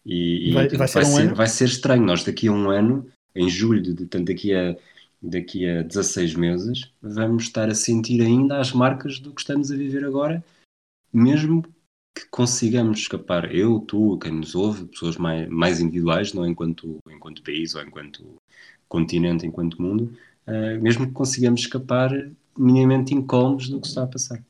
E, 0.06 0.54
vai, 0.54 0.68
vai, 0.68 0.88
ser, 0.88 0.94
vai, 0.94 1.12
um 1.12 1.16
ser 1.16 1.34
vai, 1.34 1.48
ser, 1.48 1.66
estranho. 1.66 2.04
Nós 2.04 2.24
daqui 2.24 2.48
a 2.48 2.52
um 2.52 2.70
ano, 2.70 3.10
em 3.34 3.50
julho, 3.50 3.82
de, 3.82 3.94
portanto, 3.96 4.28
daqui 4.28 4.54
a, 4.54 4.76
daqui 5.22 5.68
a 5.68 5.82
16 5.82 6.36
meses, 6.36 6.92
vamos 7.02 7.44
estar 7.44 7.70
a 7.70 7.76
sentir 7.76 8.22
ainda 8.22 8.60
as 8.60 8.72
marcas 8.72 9.20
do 9.20 9.34
que 9.34 9.42
estamos 9.42 9.72
a 9.72 9.76
viver 9.76 10.06
agora, 10.06 10.44
mesmo 11.12 11.64
que 12.14 12.26
consigamos 12.30 13.00
escapar, 13.00 13.54
eu, 13.54 13.80
tu, 13.80 14.18
quem 14.20 14.32
nos 14.32 14.56
ouve, 14.56 14.86
pessoas 14.86 15.18
mais, 15.18 15.50
mais 15.50 15.82
individuais, 15.82 16.34
não 16.34 16.48
enquanto, 16.48 17.00
enquanto 17.10 17.44
país 17.44 17.76
ou 17.76 17.82
enquanto 17.82 18.36
continente, 18.88 19.46
enquanto 19.46 19.82
mundo, 19.82 20.16
uh, 20.48 20.82
mesmo 20.82 21.08
que 21.08 21.12
consigamos 21.12 21.62
escapar 21.62 22.12
minimamente 22.58 23.14
incómodos 23.14 23.68
do 23.68 23.82
que 23.82 23.88
está 23.88 24.04
a 24.04 24.08
passar. 24.08 24.42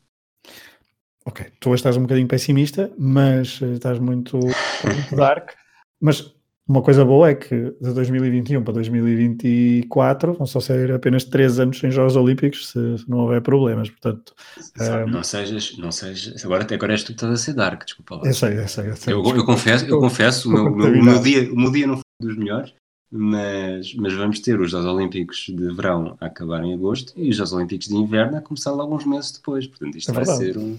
Ok, 1.27 1.43
tu 1.59 1.73
estás 1.73 1.97
um 1.97 2.03
bocadinho 2.03 2.27
pessimista, 2.27 2.91
mas 2.97 3.59
eh, 3.61 3.73
estás 3.73 3.97
muito, 3.97 4.37
muito 4.37 4.55
dark. 5.17 5.53
Mas 5.99 6.35
uma 6.67 6.83
coisa 6.83 7.03
boa 7.03 7.29
é 7.29 7.35
que 7.35 7.75
de 7.81 7.93
2021 7.93 8.63
para 8.63 8.73
2024 8.75 10.33
vão 10.33 10.45
só 10.45 10.59
ser 10.59 10.91
apenas 10.91 11.23
3 11.23 11.59
anos 11.59 11.79
sem 11.79 11.89
Jogos 11.89 12.15
Olímpicos 12.15 12.69
se, 12.69 12.97
se 12.99 13.09
não 13.09 13.19
houver 13.19 13.41
problemas, 13.41 13.89
portanto... 13.89 14.33
Um... 14.79 14.83
Eh, 14.83 15.05
não 15.07 15.23
sejas, 15.23 15.75
não 15.79 15.91
sejas... 15.91 16.45
Agora, 16.45 16.67
agora 16.71 16.93
és 16.93 17.03
tu 17.03 17.07
que 17.07 17.13
estás 17.13 17.33
a 17.33 17.37
ser 17.37 17.53
dark, 17.53 17.83
desculpa 17.85 18.17
lá. 18.17 18.21
Eu 18.25 18.33
sei, 18.33 18.59
eu 18.59 18.67
sei. 18.67 18.89
Eu, 18.89 18.95
sei, 18.95 19.13
eu, 19.13 19.23
eu 19.23 19.45
confesso, 19.45 19.85
eu 19.85 19.99
confesso 19.99 20.47
o, 20.47 20.51
meu, 20.51 20.65
o, 20.65 20.75
meu, 20.75 20.87
o, 20.87 21.03
meu 21.03 21.21
dia, 21.21 21.51
o 21.51 21.55
meu 21.55 21.71
dia 21.71 21.87
não 21.87 21.95
foi 21.95 22.03
dos 22.21 22.37
melhores, 22.37 22.71
mas, 23.11 23.95
mas 23.95 24.13
vamos 24.13 24.39
ter 24.41 24.59
os 24.59 24.69
Jogos 24.69 24.85
Olímpicos 24.85 25.47
de 25.49 25.73
verão 25.73 26.15
a 26.19 26.27
acabar 26.27 26.63
em 26.63 26.73
agosto 26.73 27.13
e 27.15 27.29
os 27.29 27.35
Jogos 27.35 27.53
Olímpicos 27.53 27.87
de 27.87 27.95
inverno 27.95 28.37
a 28.37 28.41
começar 28.41 28.69
alguns 28.71 29.05
meses 29.05 29.31
depois, 29.31 29.65
portanto 29.65 29.97
isto 29.97 30.11
é 30.11 30.13
vai 30.13 30.25
ser 30.25 30.57
um 30.57 30.77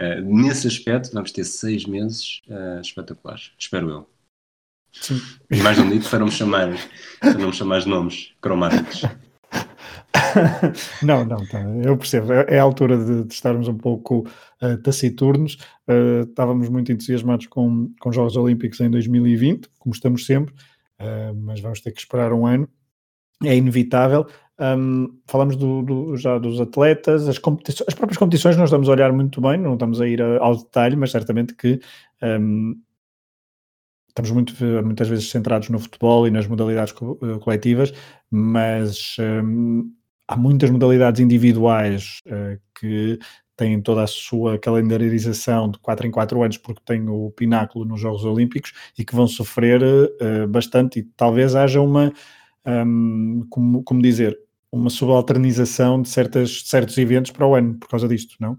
Uh, 0.00 0.22
nesse 0.22 0.66
aspecto, 0.66 1.12
vamos 1.12 1.30
ter 1.30 1.44
seis 1.44 1.84
meses 1.84 2.40
uh, 2.48 2.80
espetaculares, 2.80 3.52
espero 3.58 3.90
eu. 3.90 4.08
Sim. 4.92 5.20
E 5.50 5.58
mais 5.58 5.76
não 5.76 5.88
digo 5.88 6.08
para 6.08 6.20
não 6.20 6.26
me 6.26 6.32
chamar, 6.32 6.70
para 7.20 7.34
não 7.34 7.48
me 7.48 7.52
chamar 7.52 7.84
nomes 7.84 8.32
cromáticos. 8.40 9.02
não, 11.02 11.24
não, 11.24 11.46
tá, 11.46 11.62
eu 11.84 11.96
percebo. 11.96 12.32
É, 12.32 12.46
é 12.48 12.58
a 12.58 12.62
altura 12.62 12.96
de, 12.96 13.24
de 13.24 13.34
estarmos 13.34 13.68
um 13.68 13.76
pouco 13.76 14.26
uh, 14.62 14.76
taciturnos. 14.82 15.54
Uh, 15.88 16.28
estávamos 16.28 16.68
muito 16.68 16.90
entusiasmados 16.90 17.46
com, 17.46 17.92
com 18.00 18.08
os 18.08 18.16
Jogos 18.16 18.36
Olímpicos 18.36 18.80
em 18.80 18.90
2020, 18.90 19.68
como 19.78 19.94
estamos 19.94 20.26
sempre, 20.26 20.54
uh, 21.00 21.34
mas 21.34 21.60
vamos 21.60 21.80
ter 21.80 21.92
que 21.92 22.00
esperar 22.00 22.32
um 22.32 22.46
ano. 22.46 22.68
É 23.44 23.56
inevitável. 23.56 24.26
Um, 24.60 25.18
falamos 25.26 25.56
do, 25.56 25.80
do, 25.80 26.16
já 26.18 26.36
dos 26.38 26.60
atletas, 26.60 27.26
as, 27.26 27.36
as, 27.36 27.94
próprias 27.94 28.18
competições 28.18 28.58
nós 28.58 28.68
estamos 28.68 28.90
a 28.90 28.92
olhar 28.92 29.10
muito 29.10 29.40
bem, 29.40 29.56
não 29.56 29.72
estamos 29.72 30.02
a 30.02 30.06
ir 30.06 30.20
ao 30.20 30.54
detalhe, 30.54 30.96
mas 30.96 31.10
certamente 31.10 31.54
que 31.54 31.80
um, 32.22 32.78
estamos 34.08 34.30
muito, 34.30 34.54
muitas 34.84 35.08
vezes 35.08 35.30
centrados 35.30 35.70
no 35.70 35.78
futebol 35.78 36.26
e 36.26 36.30
nas 36.30 36.46
modalidades 36.46 36.92
co 36.92 37.18
eh, 37.22 37.38
coletivas, 37.38 37.92
mas 38.30 39.16
um, 39.18 39.90
há 40.28 40.36
muitas 40.36 40.68
modalidades 40.68 41.20
individuais 41.20 42.20
uh, 42.26 42.60
que 42.78 43.18
têm 43.56 43.80
toda 43.80 44.02
a 44.02 44.06
sua 44.06 44.58
calendarização 44.58 45.70
de 45.70 45.78
4 45.78 46.06
em 46.06 46.10
4 46.10 46.42
anos 46.42 46.58
porque 46.58 46.82
têm 46.84 47.08
o 47.08 47.30
pináculo 47.30 47.84
nos 47.84 48.00
Jogos 48.00 48.24
Olímpicos 48.24 48.72
e 48.98 49.04
que 49.04 49.14
vão 49.14 49.26
sofrer 49.26 49.82
uh, 49.82 50.46
bastante 50.48 51.00
e 51.00 51.02
talvez 51.02 51.54
haja 51.54 51.80
uma, 51.80 52.12
um, 52.66 53.46
como, 53.48 53.82
como 53.82 54.02
dizer, 54.02 54.38
uma 54.72 54.90
subalternização 54.90 56.00
de, 56.00 56.08
certas, 56.08 56.62
certos 56.62 56.96
eventos 56.96 57.30
para 57.30 57.46
o 57.46 57.54
ano 57.54 57.74
por 57.78 57.88
causa 57.88 58.06
disto, 58.06 58.36
não? 58.38 58.58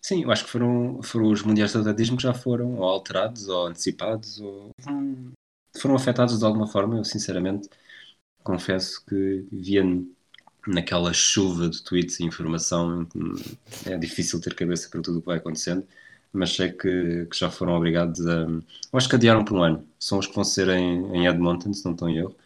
Sim, 0.00 0.22
eu 0.22 0.30
acho 0.30 0.44
que 0.44 0.50
foram, 0.50 1.02
foram 1.02 1.30
os 1.30 1.42
mundiais 1.42 1.72
de 1.72 1.78
atletismo 1.78 2.16
que 2.16 2.22
já 2.22 2.32
foram 2.32 2.76
ou 2.76 2.84
alterados 2.84 3.48
ou 3.48 3.66
antecipados 3.66 4.40
ou 4.40 4.70
foram 5.78 5.96
afetados 5.96 6.38
de 6.38 6.44
alguma 6.44 6.66
forma. 6.66 6.96
Eu, 6.96 7.04
sinceramente, 7.04 7.68
confesso 8.42 9.04
que 9.04 9.44
via 9.50 9.82
naquela 10.66 11.12
chuva 11.12 11.68
de 11.68 11.82
tweets 11.82 12.20
e 12.20 12.24
informação 12.24 13.06
é 13.84 13.96
difícil 13.96 14.40
ter 14.40 14.54
cabeça 14.54 14.88
para 14.88 15.02
tudo 15.02 15.18
o 15.18 15.20
que 15.20 15.26
vai 15.26 15.38
acontecendo, 15.38 15.86
mas 16.32 16.54
sei 16.54 16.70
que, 16.70 17.26
que 17.26 17.36
já 17.36 17.50
foram 17.50 17.74
obrigados 17.74 18.24
a. 18.26 18.42
Eu 18.42 18.62
acho 18.92 19.08
que 19.08 19.16
adiaram 19.16 19.44
por 19.44 19.56
um 19.58 19.62
ano. 19.62 19.86
São 19.98 20.18
os 20.18 20.26
que 20.26 20.34
vão 20.34 20.44
ser 20.44 20.68
em, 20.68 21.16
em 21.16 21.26
Edmonton, 21.26 21.72
se 21.72 21.84
não 21.84 21.92
estou 21.92 22.08
em 22.08 22.18
erro 22.18 22.36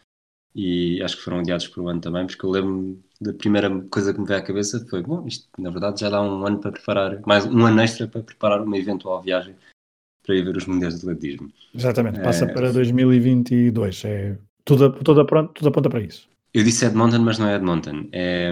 e 0.54 1.02
acho 1.02 1.16
que 1.16 1.22
foram 1.22 1.40
adiados 1.40 1.68
por 1.68 1.82
um 1.82 1.88
ano 1.88 2.00
também, 2.00 2.26
porque 2.26 2.44
eu 2.44 2.50
lembro 2.50 2.98
da 3.20 3.32
primeira 3.32 3.70
coisa 3.90 4.12
que 4.12 4.20
me 4.20 4.26
veio 4.26 4.40
à 4.40 4.42
cabeça 4.42 4.84
foi, 4.88 5.02
bom, 5.02 5.26
isto 5.26 5.48
na 5.58 5.70
verdade 5.70 6.00
já 6.00 6.10
dá 6.10 6.20
um 6.22 6.46
ano 6.46 6.58
para 6.58 6.72
preparar, 6.72 7.20
mais 7.26 7.46
um 7.46 7.66
ano 7.66 7.80
extra 7.80 8.08
para 8.08 8.22
preparar 8.22 8.62
uma 8.62 8.78
eventual 8.78 9.22
viagem 9.22 9.54
para 10.24 10.34
ir 10.34 10.44
ver 10.44 10.56
os 10.56 10.66
Mundiais 10.66 10.94
de 10.94 11.00
Atletismo. 11.00 11.50
Exatamente, 11.74 12.20
passa 12.20 12.44
é, 12.44 12.52
para 12.52 12.72
2022, 12.72 14.04
é, 14.04 14.38
tudo, 14.64 14.92
tudo, 14.92 15.24
pronto, 15.24 15.52
tudo 15.52 15.68
aponta 15.68 15.88
para 15.88 16.00
isso. 16.00 16.28
Eu 16.52 16.64
disse 16.64 16.84
Edmonton, 16.84 17.20
mas 17.20 17.38
não 17.38 17.48
é 17.48 17.54
Edmonton, 17.54 18.08
é... 18.12 18.50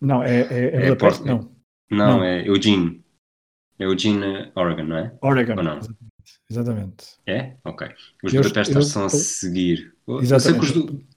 Não, 0.00 0.22
é, 0.22 0.42
é, 0.42 0.86
é, 0.86 0.88
é 0.88 0.94
Port... 0.94 1.20
não. 1.24 1.50
não. 1.90 2.18
Não, 2.18 2.24
é 2.24 2.46
Eugene. 2.46 3.04
É 3.78 3.84
Eugene, 3.84 4.52
Oregon, 4.54 4.84
não 4.84 4.96
é? 4.96 5.12
Oregon. 5.20 5.56
Ou 5.56 5.62
não? 5.62 5.80
exatamente. 6.48 7.06
É? 7.26 7.56
Ok. 7.64 7.88
Os 8.22 8.32
Budapesters 8.32 8.88
são 8.88 9.06
a 9.06 9.08
seguir. 9.08 9.92
Exatamente. 10.20 10.72
Do... 10.72 11.13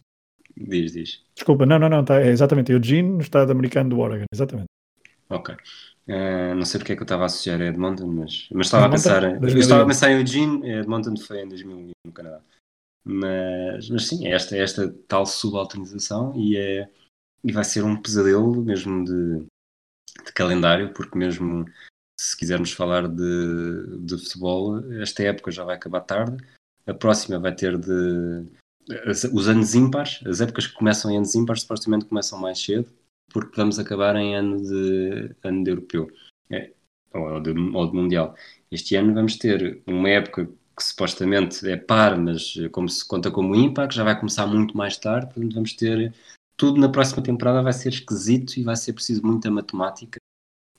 Diz, 0.60 0.94
diz. 0.94 1.24
Desculpa, 1.36 1.66
não, 1.66 1.78
não, 1.78 1.90
não, 1.90 2.04
tá, 2.04 2.20
é 2.20 2.30
exatamente 2.30 2.72
Eugene, 2.72 3.10
no 3.10 3.22
estado 3.22 3.52
americano 3.52 3.92
do 3.92 4.00
Oregon, 4.00 4.26
exatamente. 4.34 4.70
Ok. 5.30 5.56
Uh, 6.08 6.56
não 6.56 6.66
sei 6.66 6.80
porque 6.80 6.94
é 6.94 6.96
que 6.96 7.02
eu 7.02 7.06
estava 7.06 7.24
a 7.24 7.26
associar 7.26 7.62
a 7.62 7.66
Edmonton, 7.66 8.08
mas, 8.08 8.48
mas 8.52 8.68
estava 8.68 8.86
Edmonton, 8.86 9.10
a 9.10 9.14
pensar. 9.14 9.44
Eu 9.44 9.60
estava 9.60 9.84
a 9.84 9.86
pensar 9.86 10.12
em 10.12 10.20
Eugene, 10.20 10.72
Edmonton 10.72 11.16
foi 11.18 11.42
em 11.42 11.50
2001 11.50 11.92
no 12.06 12.14
Canadá. 12.14 12.42
Mas, 13.04 13.90
mas 13.90 14.08
sim, 14.08 14.28
é 14.28 14.32
esta, 14.32 14.56
é 14.58 14.60
esta 14.62 14.94
tal 15.08 15.26
subalternização 15.26 16.34
e, 16.36 16.58
é, 16.58 16.90
e 17.44 17.52
vai 17.54 17.64
ser 17.64 17.84
um 17.84 18.02
pesadelo 18.02 18.62
mesmo 18.62 19.06
de, 19.06 19.46
de 20.26 20.34
calendário, 20.34 20.94
porque 20.94 21.18
mesmo 21.18 21.66
se 22.20 22.36
quisermos 22.36 22.74
falar 22.74 23.08
de, 23.08 23.98
de 24.00 24.18
futebol, 24.18 24.80
esta 25.02 25.24
época 25.24 25.52
já 25.52 25.64
vai 25.64 25.76
acabar 25.76 26.02
tarde, 26.02 26.44
a 26.86 26.94
próxima 26.94 27.40
vai 27.40 27.54
ter 27.54 27.78
de. 27.78 28.46
Os 29.34 29.48
anos 29.48 29.76
ímpares, 29.76 30.20
as 30.26 30.40
épocas 30.40 30.68
que 30.68 30.74
começam 30.74 31.12
em 31.12 31.18
anos 31.18 31.36
ímpares, 31.36 31.62
supostamente 31.62 32.06
começam 32.06 32.40
mais 32.40 32.60
cedo, 32.60 32.90
porque 33.30 33.56
vamos 33.56 33.78
acabar 33.80 34.16
em 34.16 34.36
ano 34.36 34.62
de, 34.62 35.36
ano 35.44 35.64
de 35.64 35.70
europeu 35.72 36.10
é, 36.50 36.72
ou, 37.14 37.40
de, 37.42 37.52
ou 37.52 37.88
de 37.88 37.96
mundial. 37.96 38.36
Este 38.72 38.96
ano 38.96 39.14
vamos 39.14 39.36
ter 39.38 39.82
uma 39.86 40.10
época 40.10 40.46
que 40.46 40.84
supostamente 40.84 41.68
é 41.68 41.76
par, 41.76 42.18
mas 42.18 42.54
como 42.72 42.88
se 42.88 43.06
conta 43.06 43.32
como 43.32 43.56
ímpar, 43.56 43.88
que 43.88 43.96
já 43.96 44.04
vai 44.04 44.18
começar 44.18 44.46
muito 44.46 44.78
mais 44.78 44.96
tarde, 44.98 45.34
portanto 45.34 45.54
vamos 45.54 45.74
ter 45.74 46.14
tudo 46.56 46.80
na 46.80 46.90
próxima 46.90 47.22
temporada 47.22 47.62
vai 47.62 47.74
ser 47.74 47.90
esquisito 47.90 48.58
e 48.58 48.64
vai 48.64 48.76
ser 48.76 48.94
preciso 48.94 49.26
muita 49.26 49.50
matemática 49.52 50.20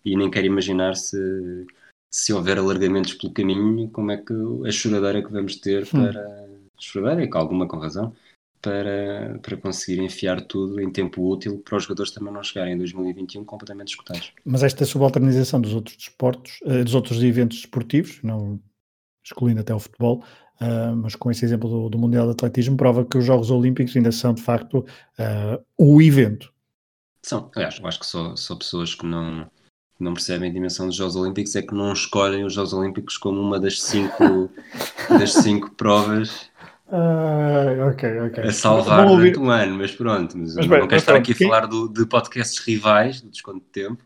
e 0.05 0.17
nem 0.17 0.31
quero 0.31 0.47
imaginar 0.47 0.97
se, 0.97 1.67
se 2.12 2.33
houver 2.33 2.59
alargamentos 2.59 3.15
pelo 3.15 3.33
caminho, 3.33 3.91
como 3.91 4.11
é 4.11 4.17
que 4.17 4.33
a 4.67 4.71
choradeira 4.71 5.23
que 5.23 5.33
vamos 5.33 5.57
ter 5.57 5.85
hum. 5.95 6.58
Choradeira, 6.85 7.25
e 7.25 7.28
com 7.28 7.38
alguma 7.38 7.66
com 7.66 7.78
razão, 7.78 8.14
para, 8.61 9.38
para 9.40 9.56
conseguir 9.56 10.02
enfiar 10.02 10.40
tudo 10.42 10.80
em 10.80 10.90
tempo 10.90 11.30
útil 11.30 11.58
para 11.58 11.76
os 11.76 11.85
jogadores 11.85 12.11
também 12.11 12.32
não 12.32 12.42
chegarem 12.42 12.75
em 12.75 12.78
2021 12.78 13.44
completamente 13.44 13.88
escutados. 13.88 14.32
Mas 14.44 14.62
esta 14.62 14.85
subalternização 14.85 15.61
dos 15.61 15.75
outros 15.75 15.97
desportos, 15.97 16.58
eh, 16.64 16.82
dos 16.82 16.94
outros 16.94 17.23
eventos 17.23 17.58
desportivos, 17.58 18.20
não 18.23 18.61
excluindo 19.25 19.61
até 19.61 19.75
o 19.75 19.78
futebol, 19.78 20.25
uh, 20.61 20.97
mas 20.97 21.14
com 21.14 21.30
esse 21.30 21.44
exemplo 21.44 21.68
do, 21.68 21.88
do, 21.90 21.99
Mundial 21.99 22.25
de 22.26 22.32
Atletismo, 22.32 22.76
prova 22.76 23.04
que 23.04 23.18
os 23.18 23.25
Jogos 23.25 23.50
Olímpicos 23.50 23.94
ainda 23.94 24.11
são 24.11 24.32
de 24.32 24.42
facto 24.42 24.78
uh, 24.78 25.62
o 25.76 26.00
evento. 26.00 26.52
São, 27.23 27.50
aliás, 27.54 27.78
eu 27.78 27.87
acho 27.87 28.00
que 28.00 28.06
só, 28.06 28.35
só 28.37 28.56
pessoas 28.56 28.94
que 28.94 29.04
não, 29.04 29.47
não 30.00 30.14
percebem 30.14 30.50
a 30.50 30.52
dimensão 30.52 30.87
dos 30.87 30.97
Jogos 30.97 31.14
Olímpicos 31.14 31.54
é 31.56 31.62
que 31.62 31.75
não 31.75 31.92
escolhem 31.92 32.44
os 32.44 32.54
Jogos 32.54 32.73
Olímpicos 32.73 33.18
como 33.18 33.38
uma 33.38 33.61
das 33.61 33.82
cinco, 33.82 34.50
das 35.11 35.35
cinco 35.35 35.70
provas 35.73 36.48
uh, 36.88 37.88
okay, 37.90 38.21
okay. 38.21 38.45
a 38.45 38.52
salvar 38.52 39.07
durante 39.07 39.38
um 39.38 39.50
ano, 39.50 39.78
mas 39.78 39.92
pronto, 39.92 40.37
mas, 40.37 40.54
mas 40.54 40.66
não 40.66 40.88
quero 40.88 40.97
estar 40.97 41.16
aqui 41.16 41.33
a 41.33 41.37
falar 41.37 41.66
do, 41.66 41.88
de 41.88 42.07
podcasts 42.07 42.59
rivais, 42.59 43.21
do 43.21 43.30
desconto 43.30 43.61
de 43.61 43.71
tempo. 43.71 44.02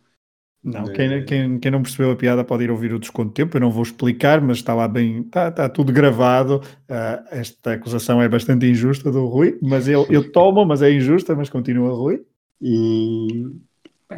Não, 0.65 0.85
quem, 0.85 1.25
quem, 1.25 1.59
quem, 1.59 1.71
não 1.73 1.83
percebeu 1.83 2.13
a 2.13 2.17
piada 2.17 2.45
pode 2.45 2.63
ir 2.63 2.71
ouvir 2.71 2.95
o 2.95 2.99
desconto 2.99 3.31
de 3.31 3.35
tempo, 3.35 3.57
eu 3.57 3.61
não 3.61 3.71
vou 3.71 3.83
explicar, 3.83 4.41
mas 4.41 4.59
está 4.59 4.73
lá 4.73 4.87
bem, 4.87 5.23
está, 5.23 5.49
está 5.49 5.69
tudo 5.69 5.93
gravado. 5.93 6.63
Uh, 6.89 7.25
esta 7.33 7.73
acusação 7.73 8.23
é 8.23 8.29
bastante 8.29 8.67
injusta 8.67 9.11
do 9.11 9.27
Rui, 9.27 9.59
mas 9.61 9.89
ele, 9.89 10.07
eu 10.09 10.31
tomo, 10.31 10.65
mas 10.65 10.81
é 10.81 10.93
injusta, 10.93 11.35
mas 11.35 11.51
continua 11.51 11.93
Rui. 11.93 12.25
E, 12.61 13.45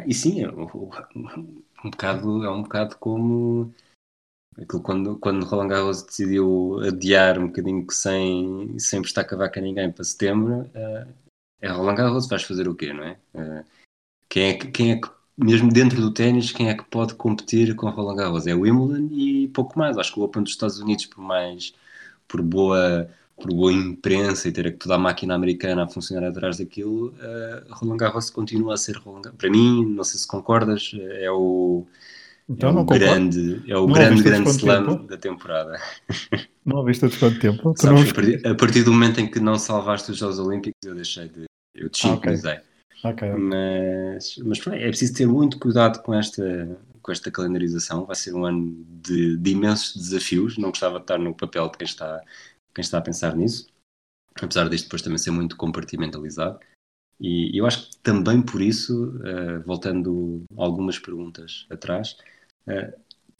e 0.05 0.13
sim, 0.13 0.43
é, 0.43 0.49
um 0.49 1.89
bocado, 1.89 2.45
é 2.45 2.51
um 2.51 2.61
bocado 2.61 2.95
como 2.97 3.73
aquilo 4.57 4.81
quando, 4.81 5.17
quando 5.17 5.45
Roland 5.45 5.67
Garros 5.67 6.03
decidiu 6.03 6.79
adiar 6.85 7.39
um 7.39 7.47
bocadinho 7.47 7.85
sem, 7.91 8.77
sem 8.79 9.01
prestar 9.01 9.25
cavaco 9.25 9.59
a 9.59 9.61
ninguém 9.61 9.91
para 9.91 10.03
setembro, 10.03 10.61
uh, 10.61 11.13
é 11.61 11.69
Roland 11.69 11.95
Garros, 11.95 12.27
vais 12.27 12.43
fazer 12.43 12.67
o 12.67 12.75
quê, 12.75 12.93
não 12.93 13.03
é? 13.03 13.17
Uh, 13.33 13.65
quem 14.29 14.49
é 14.49 14.53
que, 14.53 14.67
quem 14.67 14.91
é 14.91 14.95
que 14.97 15.09
mesmo 15.37 15.69
dentro 15.71 15.99
do 16.01 16.13
ténis, 16.13 16.51
quem 16.51 16.69
é 16.69 16.73
que 16.73 16.83
pode 16.85 17.15
competir 17.15 17.75
com 17.75 17.89
Roland 17.89 18.15
Garros? 18.15 18.47
É 18.47 18.55
o 18.55 18.61
Wimbledon 18.61 19.09
e 19.13 19.47
pouco 19.49 19.77
mais. 19.77 19.97
Acho 19.97 20.13
que 20.13 20.19
o 20.19 20.23
Open 20.23 20.43
dos 20.43 20.53
Estados 20.53 20.79
Unidos, 20.79 21.05
por 21.05 21.21
mais 21.21 21.73
por 22.27 22.41
boa 22.41 23.09
por 23.37 23.53
boa 23.53 23.73
imprensa 23.73 24.47
e 24.47 24.51
ter 24.51 24.77
toda 24.77 24.95
a 24.95 24.97
máquina 24.97 25.35
americana 25.35 25.83
a 25.83 25.87
funcionar 25.87 26.27
atrás 26.29 26.57
daquilo, 26.57 27.07
uh, 27.09 27.73
Roland 27.73 27.97
Garros 27.97 28.29
continua 28.29 28.75
a 28.75 28.77
ser 28.77 28.95
Roland 28.97 29.23
Garros. 29.23 29.37
Para 29.37 29.49
mim, 29.49 29.85
não 29.85 30.05
sei 30.05 30.19
se 30.19 30.27
concordas, 30.27 30.91
é 30.95 31.29
o, 31.29 31.85
então, 32.49 32.77
é 32.77 32.81
o 32.81 32.85
grande, 32.85 33.63
é 33.67 33.77
o 33.77 33.87
não 33.87 33.93
grande, 33.93 34.23
grande 34.23 34.49
slam 34.49 34.85
tempo? 34.85 35.07
da 35.07 35.17
temporada. 35.17 35.79
Não 36.65 36.77
ouviste 36.77 37.07
de 37.07 37.19
quanto 37.19 37.39
tempo? 37.39 37.75
Sabes, 37.77 38.09
a, 38.09 38.13
partir, 38.15 38.47
a, 38.47 38.55
partir, 38.55 38.83
do 38.83 38.91
momento 38.91 39.21
em 39.21 39.29
que 39.29 39.39
não 39.39 39.55
salvaste 39.55 40.09
os 40.09 40.17
Jogos 40.17 40.39
Olímpicos, 40.39 40.79
eu 40.83 40.95
deixei 40.95 41.29
de. 41.29 41.43
Eu 41.75 41.91
te 41.91 42.07
ah, 42.07 42.13
okay. 42.13 42.33
Okay. 43.03 43.29
Mas, 43.33 44.35
mas 44.43 44.59
é 44.65 44.87
preciso 44.87 45.13
ter 45.13 45.27
muito 45.27 45.59
cuidado 45.59 46.01
com 46.01 46.11
esta, 46.15 46.75
com 47.03 47.11
esta 47.11 47.29
calendarização. 47.29 48.07
Vai 48.07 48.15
ser 48.15 48.33
um 48.33 48.45
ano 48.45 48.83
de, 48.99 49.37
de 49.37 49.51
imensos 49.51 49.95
desafios. 49.95 50.57
Não 50.57 50.69
gostava 50.69 50.95
de 50.95 51.03
estar 51.03 51.19
no 51.19 51.35
papel 51.35 51.69
de 51.69 51.77
quem 51.77 51.85
está 51.85 52.19
quem 52.75 52.81
está 52.81 52.97
a 52.97 53.01
pensar 53.01 53.35
nisso, 53.35 53.67
apesar 54.35 54.67
disto 54.69 54.85
depois 54.85 55.01
também 55.01 55.17
ser 55.17 55.31
muito 55.31 55.55
compartimentalizado. 55.55 56.59
E 57.19 57.57
eu 57.57 57.65
acho 57.65 57.89
que 57.89 57.97
também 57.99 58.41
por 58.41 58.61
isso, 58.61 59.15
uh, 59.19 59.63
voltando 59.65 60.43
algumas 60.57 60.99
perguntas 60.99 61.65
atrás, 61.69 62.17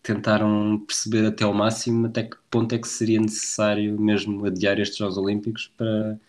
tentaram 0.01 0.79
perceber 0.85 1.25
até 1.25 1.43
ao 1.43 1.53
máximo 1.53 2.07
até 2.07 2.23
que 2.23 2.37
ponto 2.49 2.73
é 2.75 2.77
que 2.77 2.87
seria 2.87 3.19
necessário 3.19 3.99
mesmo 3.99 4.45
adiar 4.45 4.79
estes 4.79 4.97
Jogos 4.97 5.17
Olímpicos 5.17 5.67
para 5.75 6.19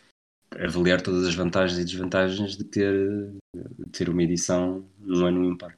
avaliar 0.58 1.00
todas 1.02 1.26
as 1.26 1.34
vantagens 1.34 1.78
e 1.78 1.84
desvantagens 1.84 2.56
de 2.56 2.64
ter, 2.64 3.30
de 3.54 3.90
ter 3.92 4.08
uma 4.08 4.22
edição 4.22 4.84
num 4.98 5.26
ano 5.26 5.44
ímpar. 5.44 5.76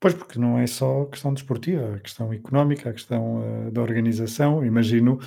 Pois, 0.00 0.14
porque 0.14 0.36
não 0.38 0.58
é 0.58 0.66
só 0.66 1.04
questão 1.04 1.32
desportiva, 1.32 1.94
a 1.94 2.00
questão 2.00 2.32
económica, 2.32 2.90
a 2.90 2.92
questão 2.92 3.68
uh, 3.68 3.70
da 3.70 3.80
organização. 3.80 4.64
Imagino 4.64 5.20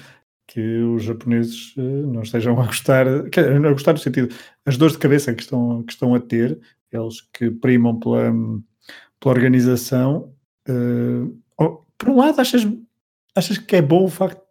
que 0.48 0.80
os 0.80 1.04
japoneses 1.04 1.74
uh, 1.78 1.82
não 1.82 2.24
estejam 2.24 2.60
a 2.60 2.66
gostar, 2.66 3.08
a 3.08 3.72
gostar 3.72 3.94
no 3.94 4.00
sentido, 4.00 4.36
as 4.66 4.76
dores 4.76 4.96
de 4.96 5.00
cabeça 5.00 5.34
que 5.34 5.42
estão, 5.42 5.82
que 5.84 5.94
estão 5.94 6.14
a 6.14 6.20
ter, 6.20 6.60
eles 6.92 7.22
que 7.34 7.50
primam 7.50 7.98
pela, 7.98 8.34
pela 9.18 9.34
organização. 9.34 10.35
Uh, 10.68 11.38
oh, 11.58 11.84
por 11.98 12.10
um 12.10 12.18
lado, 12.18 12.40
achas, 12.40 12.66
achas 13.36 13.58
que 13.58 13.76
é 13.76 13.82
bom 13.82 14.06
o 14.06 14.10
facto 14.10 14.42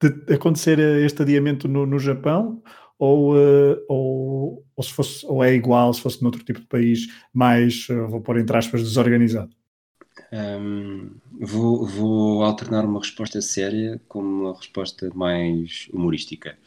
de 0.00 0.34
acontecer 0.34 0.78
este 0.78 1.22
adiamento 1.22 1.68
no, 1.68 1.86
no 1.86 1.98
Japão? 1.98 2.62
Ou, 2.98 3.36
uh, 3.36 3.84
ou, 3.88 4.66
ou, 4.74 4.82
se 4.82 4.92
fosse, 4.92 5.26
ou 5.26 5.44
é 5.44 5.52
igual 5.52 5.92
se 5.92 6.00
fosse 6.00 6.22
noutro 6.22 6.42
tipo 6.42 6.60
de 6.60 6.66
país 6.66 7.06
mais, 7.32 7.86
vou 8.08 8.22
pôr 8.22 8.38
entre 8.38 8.56
aspas, 8.56 8.82
desorganizado? 8.82 9.54
Um, 10.32 11.14
vou, 11.40 11.86
vou, 11.86 12.42
alternar 12.42 12.84
uma 12.84 13.00
resposta 13.00 13.40
séria 13.40 14.00
com 14.08 14.20
uma 14.20 14.56
resposta 14.56 15.10
mais 15.14 15.88
humorística. 15.92 16.58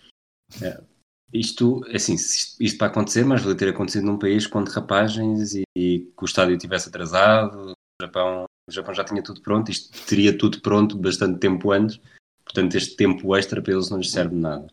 Uh, 0.62 0.86
isto, 1.34 1.84
assim, 1.94 2.15
isto 2.15 2.78
para 2.78 2.88
acontecer, 2.88 3.24
mas 3.24 3.44
vai 3.44 3.56
ter 3.56 3.70
acontecido 3.70 4.06
num 4.06 4.18
país 4.18 4.48
com 4.48 4.63
derrapagens 4.63 5.54
e, 5.54 5.63
e 5.76 6.00
que 6.15 6.24
o 6.24 6.26
estádio 6.26 6.58
tivesse 6.58 6.89
atrasado. 6.89 7.72
O 7.72 7.76
Japão, 8.02 8.46
o 8.69 8.71
Japão 8.71 8.93
já 8.93 9.03
tinha 9.03 9.21
tudo 9.21 9.41
pronto, 9.41 9.69
isto 9.69 10.05
teria 10.05 10.38
tudo 10.38 10.62
pronto 10.62 10.97
bastante 10.97 11.39
tempo 11.39 11.71
antes, 11.71 11.99
portanto, 12.45 12.75
este 12.75 12.95
tempo 12.95 13.36
extra 13.36 13.62
para 13.62 13.73
eles 13.73 13.89
não 13.89 13.97
lhes 13.97 14.12
serve 14.12 14.36
de 14.36 14.41
nada. 14.41 14.67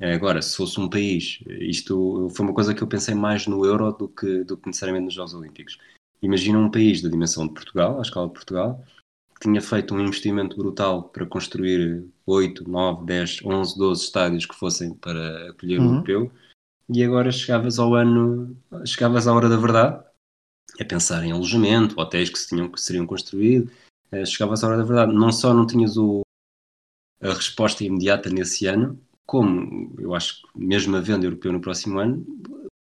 Eh, 0.00 0.14
agora, 0.14 0.42
se 0.42 0.56
fosse 0.56 0.80
um 0.80 0.88
país, 0.88 1.38
isto 1.46 2.28
foi 2.34 2.46
uma 2.46 2.54
coisa 2.54 2.74
que 2.74 2.82
eu 2.82 2.88
pensei 2.88 3.14
mais 3.14 3.46
no 3.46 3.64
Euro 3.64 3.92
do 3.92 4.08
que, 4.08 4.42
do 4.44 4.56
que 4.56 4.66
necessariamente 4.66 5.04
nos 5.04 5.14
Jogos 5.14 5.34
Olímpicos. 5.34 5.78
Imagina 6.20 6.58
um 6.58 6.70
país 6.70 7.02
da 7.02 7.08
dimensão 7.08 7.46
de 7.46 7.54
Portugal, 7.54 7.98
à 7.98 8.02
escala 8.02 8.26
de 8.26 8.32
Portugal, 8.32 8.82
que 9.34 9.40
tinha 9.40 9.60
feito 9.60 9.94
um 9.94 10.00
investimento 10.00 10.56
brutal 10.56 11.04
para 11.04 11.26
construir 11.26 12.04
8, 12.26 12.68
9, 12.68 13.04
10, 13.04 13.44
11, 13.44 13.78
12 13.78 14.02
estádios 14.02 14.46
que 14.46 14.54
fossem 14.54 14.94
para 14.94 15.50
acolher 15.50 15.78
uhum. 15.78 15.86
o 15.86 15.92
europeu, 15.94 16.32
e 16.88 17.04
agora 17.04 17.30
chegavas 17.30 17.78
ao 17.78 17.94
ano, 17.94 18.56
chegavas 18.84 19.26
à 19.26 19.34
hora 19.34 19.48
da 19.48 19.56
verdade, 19.56 20.04
a 20.80 20.84
pensar 20.84 21.24
em 21.24 21.32
alojamento, 21.32 21.98
hotéis 22.00 22.30
que, 22.30 22.38
se 22.38 22.48
tinham, 22.48 22.68
que 22.68 22.80
seriam 22.80 23.06
construídos, 23.06 23.72
eh, 24.10 24.24
chegavas 24.24 24.62
à 24.62 24.68
hora 24.68 24.78
da 24.78 24.84
verdade. 24.84 25.14
Não 25.14 25.30
só 25.32 25.52
não 25.52 25.66
tinhas 25.66 25.96
o, 25.96 26.22
a 27.20 27.32
resposta 27.32 27.84
imediata 27.84 28.30
nesse 28.30 28.66
ano, 28.66 28.98
como 29.26 29.94
eu 29.98 30.14
acho 30.14 30.42
que 30.42 30.48
mesmo 30.58 30.96
havendo 30.96 31.24
europeu 31.24 31.52
no 31.52 31.60
próximo 31.60 31.98
ano, 31.98 32.24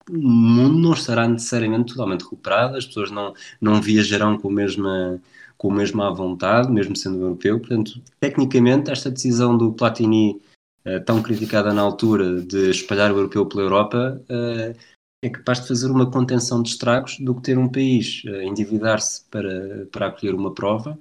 o 0.09 0.19
mundo 0.19 0.79
não 0.79 0.93
estará 0.93 1.29
necessariamente 1.29 1.93
totalmente 1.93 2.23
recuperado, 2.23 2.77
as 2.77 2.87
pessoas 2.87 3.11
não, 3.11 3.35
não 3.61 3.81
viajarão 3.81 4.39
com 4.39 4.49
a 4.49 4.53
mesma 4.53 5.21
com 5.57 5.71
a 5.71 5.75
mesma 5.75 6.11
vontade, 6.11 6.73
mesmo 6.73 6.97
sendo 6.97 7.21
europeu. 7.21 7.61
Portanto, 7.61 8.01
tecnicamente, 8.19 8.91
esta 8.91 9.11
decisão 9.11 9.59
do 9.59 9.75
Platini, 9.75 10.41
uh, 10.87 11.05
tão 11.05 11.23
criticada 11.23 11.75
na 11.75 11.83
altura, 11.83 12.41
de 12.41 12.71
espalhar 12.71 13.13
o 13.13 13.19
europeu 13.19 13.45
pela 13.45 13.65
Europa, 13.65 14.19
uh, 14.23 14.75
é 15.23 15.29
capaz 15.29 15.61
de 15.61 15.69
fazer 15.69 15.91
uma 15.91 16.11
contenção 16.11 16.63
de 16.63 16.71
estragos 16.71 17.19
do 17.19 17.35
que 17.35 17.43
ter 17.43 17.59
um 17.59 17.69
país 17.69 18.23
uh, 18.25 18.43
endividar-se 18.43 19.25
para, 19.31 19.87
para 19.93 20.07
acolher 20.07 20.35
uma 20.35 20.55
prova 20.55 20.99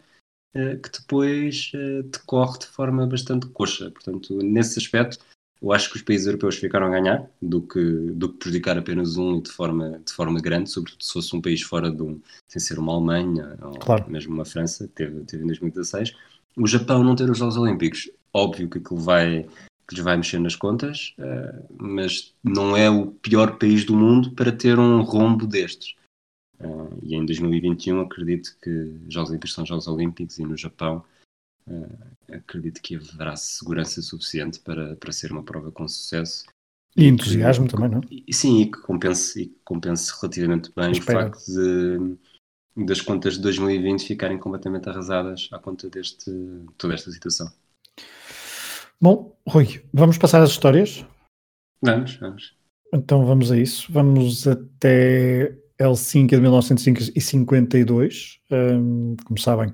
que 0.52 0.90
depois 1.00 1.72
decorre 2.12 2.58
de 2.58 2.66
forma 2.66 3.06
bastante 3.06 3.46
coxa. 3.50 3.92
Portanto, 3.92 4.36
nesse 4.42 4.80
aspecto, 4.80 5.20
eu 5.62 5.74
acho 5.74 5.90
que 5.90 5.98
os 5.98 6.02
países 6.02 6.26
europeus 6.26 6.56
ficaram 6.56 6.88
a 6.88 6.90
ganhar 6.90 7.30
do 7.42 7.62
que, 7.62 7.82
do 7.82 8.30
que 8.30 8.40
prejudicar 8.40 8.78
apenas 8.78 9.18
um 9.18 9.38
e 9.38 9.42
de 9.42 9.52
forma, 9.52 10.02
de 10.06 10.14
forma 10.14 10.40
grande, 10.40 10.70
sobretudo 10.70 11.04
se 11.04 11.12
fosse 11.12 11.36
um 11.36 11.42
país 11.42 11.62
fora 11.62 11.92
de 11.92 12.02
um, 12.02 12.22
sem 12.48 12.62
ser 12.62 12.80
uma 12.80 12.94
Alemanha 12.94 13.58
ou 13.62 13.78
claro. 13.78 14.10
mesmo 14.10 14.34
uma 14.34 14.46
França, 14.46 14.88
teve, 14.88 15.22
teve 15.26 15.44
em 15.44 15.48
2016. 15.48 16.16
O 16.56 16.66
Japão 16.66 17.04
não 17.04 17.16
ter 17.16 17.30
os 17.30 17.38
Jogos 17.38 17.58
Olímpicos, 17.58 18.10
óbvio 18.34 18.70
que 18.70 18.78
aquilo 18.78 19.00
vai, 19.00 19.48
que 19.90 19.96
lhes 19.96 20.04
vai 20.04 20.16
mexer 20.16 20.40
nas 20.40 20.56
contas, 20.56 21.16
uh, 21.18 21.66
mas 21.80 22.36
não 22.44 22.78
é 22.78 22.88
o 22.92 23.08
pior 23.08 23.58
país 23.58 23.84
do 23.84 23.96
mundo 23.96 24.32
para 24.36 24.52
ter 24.52 24.78
um 24.78 25.02
rombo 25.02 25.48
destes. 25.48 25.96
Uh, 26.60 27.00
e 27.02 27.16
em 27.16 27.26
2021 27.26 28.00
acredito 28.02 28.56
que 28.62 28.94
Jogos 29.10 29.32
Olímpicos 29.32 29.54
são 29.54 29.66
Jogos 29.66 29.88
Olímpicos 29.88 30.38
e 30.38 30.44
no 30.44 30.56
Japão 30.56 31.04
uh, 31.68 31.98
acredito 32.32 32.80
que 32.84 32.98
haverá 32.98 33.36
segurança 33.36 34.00
suficiente 34.04 34.60
para, 34.60 34.96
para 34.96 35.12
ser 35.12 35.32
uma 35.32 35.42
prova 35.42 35.72
com 35.72 35.88
sucesso. 35.88 36.46
E 36.96 37.08
entusiasmo 37.08 37.66
que, 37.66 37.74
também, 37.74 37.90
não? 37.90 38.02
E, 38.12 38.32
sim, 38.32 38.62
e 38.62 38.72
que 38.72 38.80
compense, 38.82 39.42
e 39.42 39.46
que 39.48 39.60
compense 39.64 40.14
relativamente 40.22 40.72
bem 40.76 40.92
o 40.92 41.02
facto 41.02 41.44
de, 41.48 42.86
das 42.86 43.02
contas 43.02 43.36
de 43.36 43.42
2020 43.42 44.06
ficarem 44.06 44.38
completamente 44.38 44.88
arrasadas 44.88 45.50
à 45.52 45.58
conta 45.58 45.90
deste 45.90 46.32
toda 46.78 46.94
esta 46.94 47.10
situação. 47.10 47.52
Bom, 49.02 49.34
Rui, 49.48 49.82
vamos 49.94 50.18
passar 50.18 50.42
as 50.42 50.50
histórias? 50.50 51.06
Vamos, 51.82 52.18
vamos. 52.18 52.58
Então 52.94 53.26
vamos 53.26 53.50
a 53.50 53.58
isso. 53.58 53.90
Vamos 53.90 54.46
até 54.46 55.56
Helsinki 55.80 56.36
de 56.36 56.42
1952. 56.42 58.42
Um, 58.52 59.16
como 59.24 59.40
sabem, 59.40 59.74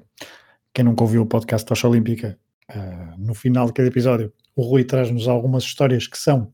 quem 0.72 0.86
nunca 0.86 1.04
ouviu 1.04 1.24
o 1.24 1.26
podcast 1.26 1.66
Tocha 1.66 1.88
Olímpica, 1.88 2.38
uh, 2.70 3.18
no 3.18 3.34
final 3.34 3.66
de 3.66 3.74
cada 3.74 3.88
episódio, 3.88 4.32
o 4.56 4.62
Rui 4.62 4.84
traz-nos 4.84 5.28
algumas 5.28 5.64
histórias 5.64 6.06
que 6.06 6.20
são 6.20 6.54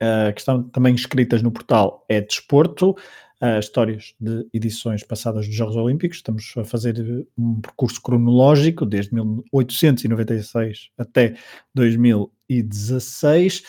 uh, 0.00 0.32
que 0.32 0.40
estão 0.40 0.62
também 0.68 0.94
escritas 0.94 1.42
no 1.42 1.50
portal 1.50 2.06
É 2.08 2.20
Desporto, 2.20 2.94
uh, 3.42 3.58
histórias 3.58 4.14
de 4.20 4.46
edições 4.52 5.02
passadas 5.02 5.46
dos 5.46 5.54
Jogos 5.54 5.76
Olímpicos. 5.76 6.18
Estamos 6.18 6.52
a 6.56 6.64
fazer 6.64 7.26
um 7.36 7.60
percurso 7.60 8.00
cronológico 8.02 8.86
desde 8.86 9.14
1896 9.14 10.90
até 10.98 11.36
2016. 11.74 13.62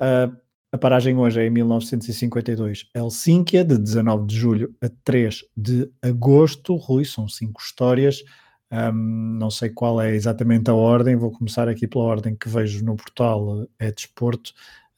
Uh, 0.00 0.44
a 0.72 0.78
paragem 0.78 1.16
hoje 1.16 1.40
é 1.40 1.46
em 1.46 1.50
1952, 1.50 2.88
Helsínquia, 2.92 3.64
de 3.64 3.78
19 3.78 4.26
de 4.26 4.36
julho 4.36 4.74
a 4.80 4.88
3 5.04 5.44
de 5.56 5.88
agosto. 6.02 6.74
Rui, 6.74 7.04
são 7.04 7.28
cinco 7.28 7.62
histórias. 7.62 8.24
Um, 8.72 9.36
não 9.38 9.50
sei 9.50 9.70
qual 9.70 10.00
é 10.00 10.16
exatamente 10.16 10.68
a 10.68 10.74
ordem, 10.74 11.14
vou 11.14 11.30
começar 11.30 11.68
aqui 11.68 11.86
pela 11.86 12.02
ordem 12.02 12.34
que 12.34 12.48
vejo 12.48 12.84
no 12.84 12.96
portal 12.96 13.68
É 13.78 13.92
Desporto, 13.92 14.52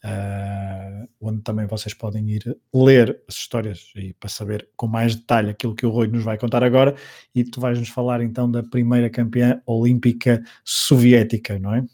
uh, 0.05 1.09
onde 1.21 1.43
também 1.43 1.67
vocês 1.67 1.95
podem 1.95 2.31
ir 2.31 2.57
ler 2.75 3.23
as 3.29 3.35
histórias 3.37 3.93
e 3.97 4.13
para 4.15 4.29
saber 4.29 4.69
com 4.77 4.87
mais 4.87 5.15
detalhe 5.15 5.51
aquilo 5.51 5.75
que 5.75 5.87
o 5.87 5.91
Rui 5.91 6.09
nos 6.09 6.25
vai 6.25 6.39
contar 6.39 6.63
agora. 6.63 6.95
E 7.35 7.45
tu 7.45 7.61
vais 7.61 7.79
nos 7.79 7.89
falar 7.89 8.21
então 8.21 8.51
da 8.51 8.63
primeira 8.63 9.11
campeã 9.11 9.61
olímpica 9.67 10.45
soviética, 10.65 11.59
não 11.59 11.75
é? 11.75 11.85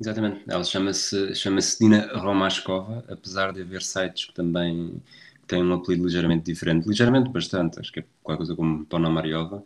Exatamente, 0.00 0.42
ela 0.48 0.64
chama-se 0.64 1.34
chama 1.34 1.60
Dina 1.80 2.08
Romashkova, 2.18 3.04
apesar 3.08 3.52
de 3.52 3.62
haver 3.62 3.82
sites 3.82 4.24
que 4.24 4.34
também 4.34 5.00
têm 5.46 5.62
um 5.62 5.74
apelido 5.74 6.04
ligeiramente 6.04 6.44
diferente, 6.44 6.88
ligeiramente 6.88 7.30
bastante, 7.30 7.78
acho 7.78 7.92
que 7.92 8.00
é 8.00 8.04
qualquer 8.22 8.38
coisa 8.38 8.56
como 8.56 8.84
Ponomariova. 8.86 9.62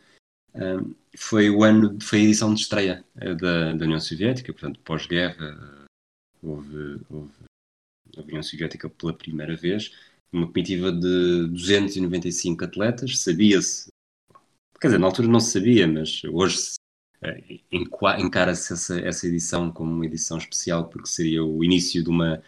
Um, 0.55 0.95
foi 1.17 1.49
o 1.49 1.63
ano, 1.63 1.99
foi 2.03 2.21
a 2.21 2.23
edição 2.23 2.53
de 2.53 2.61
estreia 2.61 3.05
eh, 3.19 3.35
da, 3.35 3.73
da 3.73 3.85
União 3.85 4.01
Soviética, 4.01 4.53
portanto, 4.53 4.81
pós-guerra, 4.85 5.87
houve, 6.43 7.01
houve 7.11 7.33
a 8.17 8.23
União 8.23 8.43
Soviética 8.43 8.89
pela 8.89 9.13
primeira 9.13 9.57
vez, 9.57 9.93
uma 10.33 10.47
comitiva 10.47 10.93
de 10.93 11.49
295 11.49 12.65
atletas, 12.65 13.19
sabia-se, 13.21 13.89
quer 14.81 14.89
dizer, 14.89 14.99
na 14.99 15.07
altura 15.07 15.29
não 15.29 15.41
se 15.41 15.53
sabia, 15.53 15.87
mas 15.87 16.23
hoje 16.25 16.75
eh, 17.23 17.61
encara-se 18.19 18.73
essa, 18.73 19.01
essa 19.01 19.27
edição 19.27 19.71
como 19.71 19.93
uma 19.93 20.07
edição 20.07 20.39
especial 20.39 20.89
porque 20.89 21.09
seria 21.09 21.45
o 21.45 21.65
início 21.65 22.03
de 22.03 22.11
uma, 22.11 22.43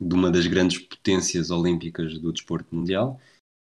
de 0.00 0.14
uma 0.14 0.30
das 0.30 0.46
grandes 0.46 0.78
potências 0.78 1.50
olímpicas 1.50 2.18
do 2.18 2.32
desporto 2.32 2.74
mundial 2.74 3.20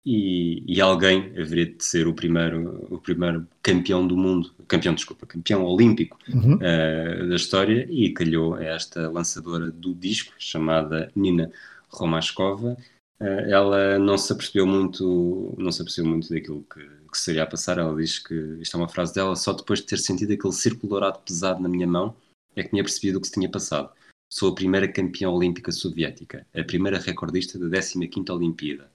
e, 0.06 0.62
e, 0.66 0.80
alguém 0.80 1.32
haveria 1.36 1.66
de 1.66 1.84
ser 1.84 2.06
o 2.06 2.14
primeiro, 2.14 2.86
o 2.88 2.98
primeiro 2.98 3.46
campeão 3.60 4.06
do 4.06 4.16
mundo, 4.16 4.54
campeão, 4.68 4.94
desculpa, 4.94 5.26
campeão 5.26 5.64
olímpico 5.64 6.16
uhum. 6.32 6.54
uh, 6.54 7.28
da 7.28 7.34
história 7.34 7.86
e 7.90 8.12
calhou 8.12 8.56
esta 8.56 9.10
lançadora 9.10 9.70
do 9.70 9.92
disco 9.92 10.32
chamada 10.38 11.10
Nina 11.16 11.50
Romashkova. 11.88 12.76
Uh, 13.20 13.50
ela 13.50 13.98
não 13.98 14.16
se 14.16 14.32
apercebeu 14.32 14.66
muito, 14.66 15.54
não 15.58 15.72
se 15.72 15.82
apercebeu 15.82 16.10
muito 16.10 16.28
daquilo 16.28 16.64
que 16.72 16.80
que 17.16 17.20
seria 17.20 17.42
a 17.42 17.46
passar. 17.46 17.78
Ela 17.78 17.96
diz 17.96 18.18
que, 18.18 18.34
isto 18.60 18.76
é 18.76 18.80
uma 18.80 18.88
frase 18.88 19.14
dela, 19.14 19.34
só 19.34 19.52
depois 19.52 19.80
de 19.80 19.86
ter 19.86 19.98
sentido 19.98 20.32
aquele 20.32 20.52
círculo 20.52 20.90
dourado 20.90 21.18
pesado 21.20 21.62
na 21.62 21.68
minha 21.68 21.86
mão 21.86 22.14
é 22.54 22.62
que 22.62 22.70
tinha 22.70 22.82
percebido 22.82 23.18
o 23.18 23.20
que 23.20 23.26
se 23.26 23.34
tinha 23.34 23.50
passado. 23.50 23.90
Sou 24.32 24.50
a 24.50 24.54
primeira 24.54 24.90
campeã 24.90 25.30
olímpica 25.30 25.72
soviética, 25.72 26.46
a 26.54 26.64
primeira 26.64 26.98
recordista 26.98 27.58
da 27.58 27.66
15ª 27.66 28.34
Olimpíada. 28.34 28.90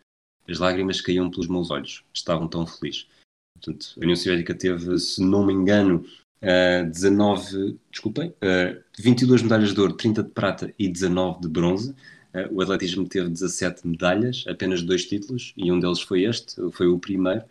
As 0.52 0.60
lágrimas 0.60 1.02
caíam 1.02 1.30
pelos 1.30 1.48
meus 1.48 1.72
olhos, 1.72 2.04
estavam 2.14 2.48
tão 2.48 2.68
feliz. 2.68 3.08
Portanto, 3.56 3.94
a 3.98 4.00
União 4.02 4.16
Soviética 4.16 4.54
teve, 4.54 4.98
se 5.00 5.22
não 5.22 5.46
me 5.46 5.54
engano, 5.54 6.06
uh, 6.42 6.90
19, 6.90 7.80
desculpem, 7.90 8.30
uh, 8.30 8.84
22 9.00 9.44
medalhas 9.44 9.74
de 9.74 9.80
ouro, 9.80 9.94
30 9.94 10.24
de 10.24 10.30
prata 10.30 10.74
e 10.78 10.90
19 10.90 11.42
de 11.42 11.48
bronze. 11.48 11.92
Uh, 12.34 12.54
o 12.54 12.62
atletismo 12.62 13.08
teve 13.08 13.30
17 13.30 13.88
medalhas, 13.88 14.44
apenas 14.48 14.82
dois 14.82 15.06
títulos, 15.06 15.54
e 15.56 15.72
um 15.72 15.80
deles 15.80 16.02
foi 16.02 16.24
este, 16.24 16.56
foi 16.72 16.88
o 16.88 17.00
primeiro 17.00 17.44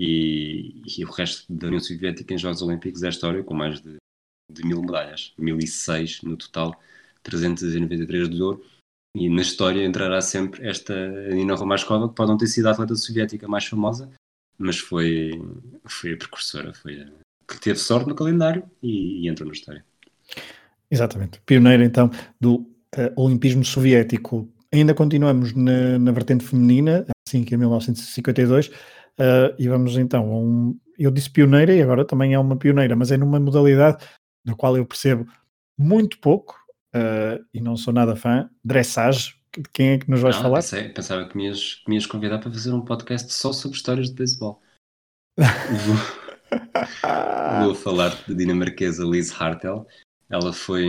e, 0.00 0.80
e, 0.96 1.04
o 1.04 1.10
resto 1.10 1.52
da 1.52 1.66
União 1.66 1.80
Soviética 1.80 2.32
em 2.32 2.38
Jogos 2.38 2.62
Olímpicos 2.62 3.02
é 3.02 3.08
história, 3.08 3.42
com 3.42 3.52
mais 3.52 3.80
de, 3.80 3.96
de 4.48 4.64
mil 4.64 4.80
medalhas, 4.80 5.32
1006 5.36 6.22
no 6.22 6.36
total, 6.36 6.80
393 7.24 8.30
de 8.30 8.40
ouro. 8.40 8.64
E 9.14 9.28
na 9.28 9.42
história 9.42 9.84
entrará 9.84 10.20
sempre 10.20 10.66
esta 10.68 10.94
Nina 11.30 11.54
Romashkova, 11.54 12.08
que 12.08 12.14
pode 12.14 12.30
não 12.30 12.38
ter 12.38 12.46
sido 12.46 12.66
a 12.66 12.72
atleta 12.72 12.94
soviética 12.94 13.48
mais 13.48 13.64
famosa, 13.64 14.10
mas 14.58 14.78
foi, 14.78 15.30
foi 15.84 16.12
a 16.12 16.16
precursora, 16.16 16.74
foi 16.74 17.02
a 17.02 17.06
que 17.50 17.60
teve 17.60 17.78
sorte 17.78 18.08
no 18.08 18.14
calendário 18.14 18.62
e, 18.82 19.24
e 19.24 19.28
entrou 19.28 19.46
na 19.46 19.54
história. 19.54 19.84
Exatamente. 20.90 21.40
Pioneira 21.46 21.84
então 21.84 22.10
do 22.38 22.56
uh, 22.56 23.12
Olimpismo 23.16 23.64
Soviético. 23.64 24.46
Ainda 24.70 24.92
continuamos 24.92 25.54
na, 25.54 25.98
na 25.98 26.12
vertente 26.12 26.44
feminina, 26.44 27.06
assim 27.26 27.42
que 27.42 27.54
em 27.54 27.58
1952 27.58 28.70
Uh, 29.18 29.50
e 29.58 29.68
vamos 29.68 29.96
então 29.96 30.32
a 30.32 30.38
um. 30.38 30.78
Eu 30.96 31.10
disse 31.10 31.28
pioneira 31.28 31.74
e 31.74 31.82
agora 31.82 32.04
também 32.04 32.34
é 32.34 32.38
uma 32.38 32.56
pioneira, 32.56 32.94
mas 32.94 33.10
é 33.10 33.16
numa 33.16 33.40
modalidade 33.40 34.04
da 34.44 34.54
qual 34.54 34.76
eu 34.76 34.86
percebo 34.86 35.26
muito 35.76 36.18
pouco 36.20 36.56
uh, 36.94 37.44
e 37.52 37.60
não 37.60 37.76
sou 37.76 37.92
nada 37.92 38.16
fã. 38.16 38.48
Dressage. 38.64 39.36
De 39.56 39.68
quem 39.72 39.88
é 39.90 39.98
que 39.98 40.10
nos 40.10 40.20
vais 40.20 40.36
não, 40.36 40.42
falar? 40.42 40.58
Pensei, 40.58 40.88
pensava 40.90 41.26
que 41.26 41.36
me, 41.36 41.46
ias, 41.46 41.76
que 41.76 41.88
me 41.88 41.96
ias 41.96 42.06
convidar 42.06 42.38
para 42.38 42.50
fazer 42.50 42.72
um 42.72 42.84
podcast 42.84 43.32
só 43.32 43.52
sobre 43.52 43.76
histórias 43.76 44.08
de 44.08 44.14
beisebol. 44.14 44.62
vou, 45.36 45.96
vou 47.64 47.74
falar 47.74 48.10
da 48.28 48.34
dinamarquesa 48.34 49.04
Liz 49.04 49.32
Hartel. 49.32 49.86
Ela 50.28 50.52
foi, 50.52 50.86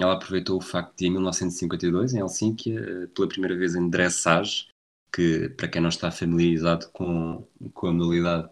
ela 0.00 0.14
aproveitou 0.14 0.58
o 0.58 0.60
facto 0.60 0.98
de 0.98 1.06
em 1.06 1.10
1952 1.12 2.14
em 2.14 2.18
Helsinki, 2.18 2.76
eh, 2.76 3.06
pela 3.14 3.28
primeira 3.28 3.56
vez 3.56 3.76
em 3.76 3.88
dressage, 3.88 4.66
que 5.12 5.48
para 5.50 5.68
quem 5.68 5.80
não 5.80 5.88
está 5.88 6.10
familiarizado 6.10 6.88
com, 6.90 7.46
com 7.72 7.86
a 7.86 7.92
modalidade, 7.92 8.50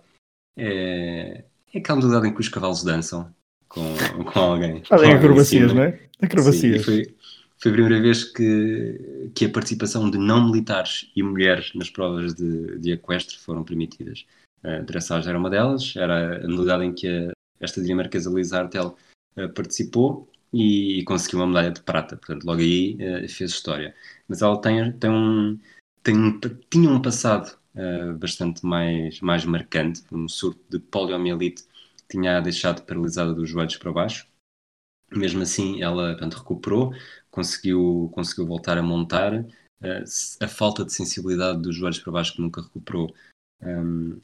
é, 0.56 1.44
é 1.74 1.78
aquela 1.78 1.96
modalidade 1.96 2.28
em 2.28 2.34
que 2.34 2.40
os 2.40 2.48
cavalos 2.48 2.84
dançam 2.84 3.34
com, 3.68 3.94
com 4.24 4.38
alguém. 4.38 4.82
Fazem 4.84 5.12
acrobacias, 5.12 5.72
não 5.72 5.82
é? 5.82 6.00
Acrobacias. 6.20 6.78
Sim, 6.78 6.82
foi, 6.82 7.14
foi 7.58 7.70
a 7.70 7.74
primeira 7.74 8.00
vez 8.00 8.24
que, 8.24 9.30
que 9.34 9.44
a 9.44 9.50
participação 9.50 10.10
de 10.10 10.18
não 10.18 10.46
militares 10.46 11.10
e 11.14 11.22
mulheres 11.22 11.72
nas 11.74 11.90
provas 11.90 12.34
de, 12.34 12.78
de 12.78 12.92
equestre 12.92 13.36
foram 13.38 13.64
permitidas. 13.64 14.24
A 14.62 14.78
dressage 14.78 15.28
era 15.28 15.38
uma 15.38 15.50
delas, 15.50 15.94
era 15.96 16.44
a 16.44 16.48
modalidade 16.48 16.84
em 16.84 16.92
que 16.92 17.06
a, 17.06 17.32
esta 17.60 17.80
dinamarquesa 17.80 18.30
Lisa 18.30 18.58
Artel 18.58 18.96
uh, 19.36 19.48
participou 19.50 20.28
e, 20.52 21.02
conseguiu 21.04 21.40
uma 21.40 21.46
medalha 21.46 21.70
de 21.70 21.80
prata. 21.80 22.16
Portanto, 22.16 22.44
logo 22.44 22.60
aí 22.60 22.96
uh, 22.96 23.28
fez 23.28 23.50
história. 23.50 23.94
Mas 24.26 24.42
ela 24.42 24.60
tem, 24.60 24.92
tem 24.92 25.10
um 25.10 25.58
tem, 26.02 26.40
tinha 26.70 26.90
um 26.90 27.02
passado 27.02 27.56
uh, 27.74 28.14
bastante 28.14 28.64
mais, 28.64 29.20
mais 29.20 29.44
marcante, 29.44 30.02
um 30.10 30.28
surto 30.28 30.60
de 30.70 30.78
poliomielite 30.78 31.64
tinha 32.10 32.40
deixado 32.40 32.84
paralisada 32.84 33.34
dos 33.34 33.48
joelhos 33.48 33.76
para 33.76 33.92
baixo. 33.92 34.26
Mesmo 35.10 35.42
assim, 35.42 35.82
ela 35.82 36.10
portanto, 36.12 36.34
recuperou, 36.34 36.92
conseguiu, 37.30 38.10
conseguiu 38.12 38.46
voltar 38.46 38.76
a 38.78 38.82
montar. 38.82 39.34
Uh, 39.80 40.04
a 40.40 40.48
falta 40.48 40.84
de 40.84 40.92
sensibilidade 40.92 41.62
dos 41.62 41.76
joelhos 41.76 42.00
para 42.00 42.12
baixo 42.12 42.34
que 42.34 42.42
nunca 42.42 42.60
recuperou 42.60 43.14
um, 43.62 43.68
ehm, 43.68 44.20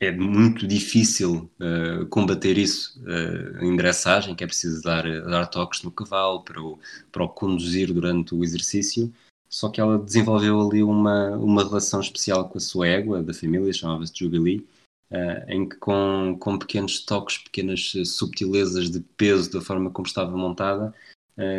é 0.00 0.12
muito 0.12 0.66
difícil 0.66 1.50
uh, 1.60 2.06
combater 2.06 2.56
isso 2.56 3.02
uh, 3.02 3.64
em 3.64 3.74
dressagem, 3.74 4.34
que 4.34 4.44
é 4.44 4.46
preciso 4.46 4.80
dar, 4.82 5.02
dar 5.22 5.46
toques 5.46 5.82
no 5.82 5.90
cavalo 5.90 6.44
para 6.44 6.62
o, 6.62 6.78
para 7.10 7.24
o 7.24 7.28
conduzir 7.28 7.92
durante 7.92 8.34
o 8.34 8.44
exercício. 8.44 9.12
Só 9.48 9.68
que 9.68 9.80
ela 9.80 9.98
desenvolveu 9.98 10.60
ali 10.60 10.82
uma, 10.82 11.30
uma 11.36 11.64
relação 11.64 12.00
especial 12.00 12.48
com 12.48 12.58
a 12.58 12.60
sua 12.60 12.86
égua 12.86 13.22
da 13.22 13.34
família, 13.34 13.72
chamava-se 13.72 14.12
Jubilee, 14.14 14.66
uh, 15.10 15.50
em 15.50 15.68
que 15.68 15.76
com, 15.76 16.36
com 16.38 16.58
pequenos 16.58 17.04
toques, 17.04 17.38
pequenas 17.38 17.92
subtilezas 18.06 18.90
de 18.90 19.00
peso 19.00 19.52
da 19.52 19.60
forma 19.60 19.90
como 19.90 20.06
estava 20.06 20.36
montada, 20.36 20.94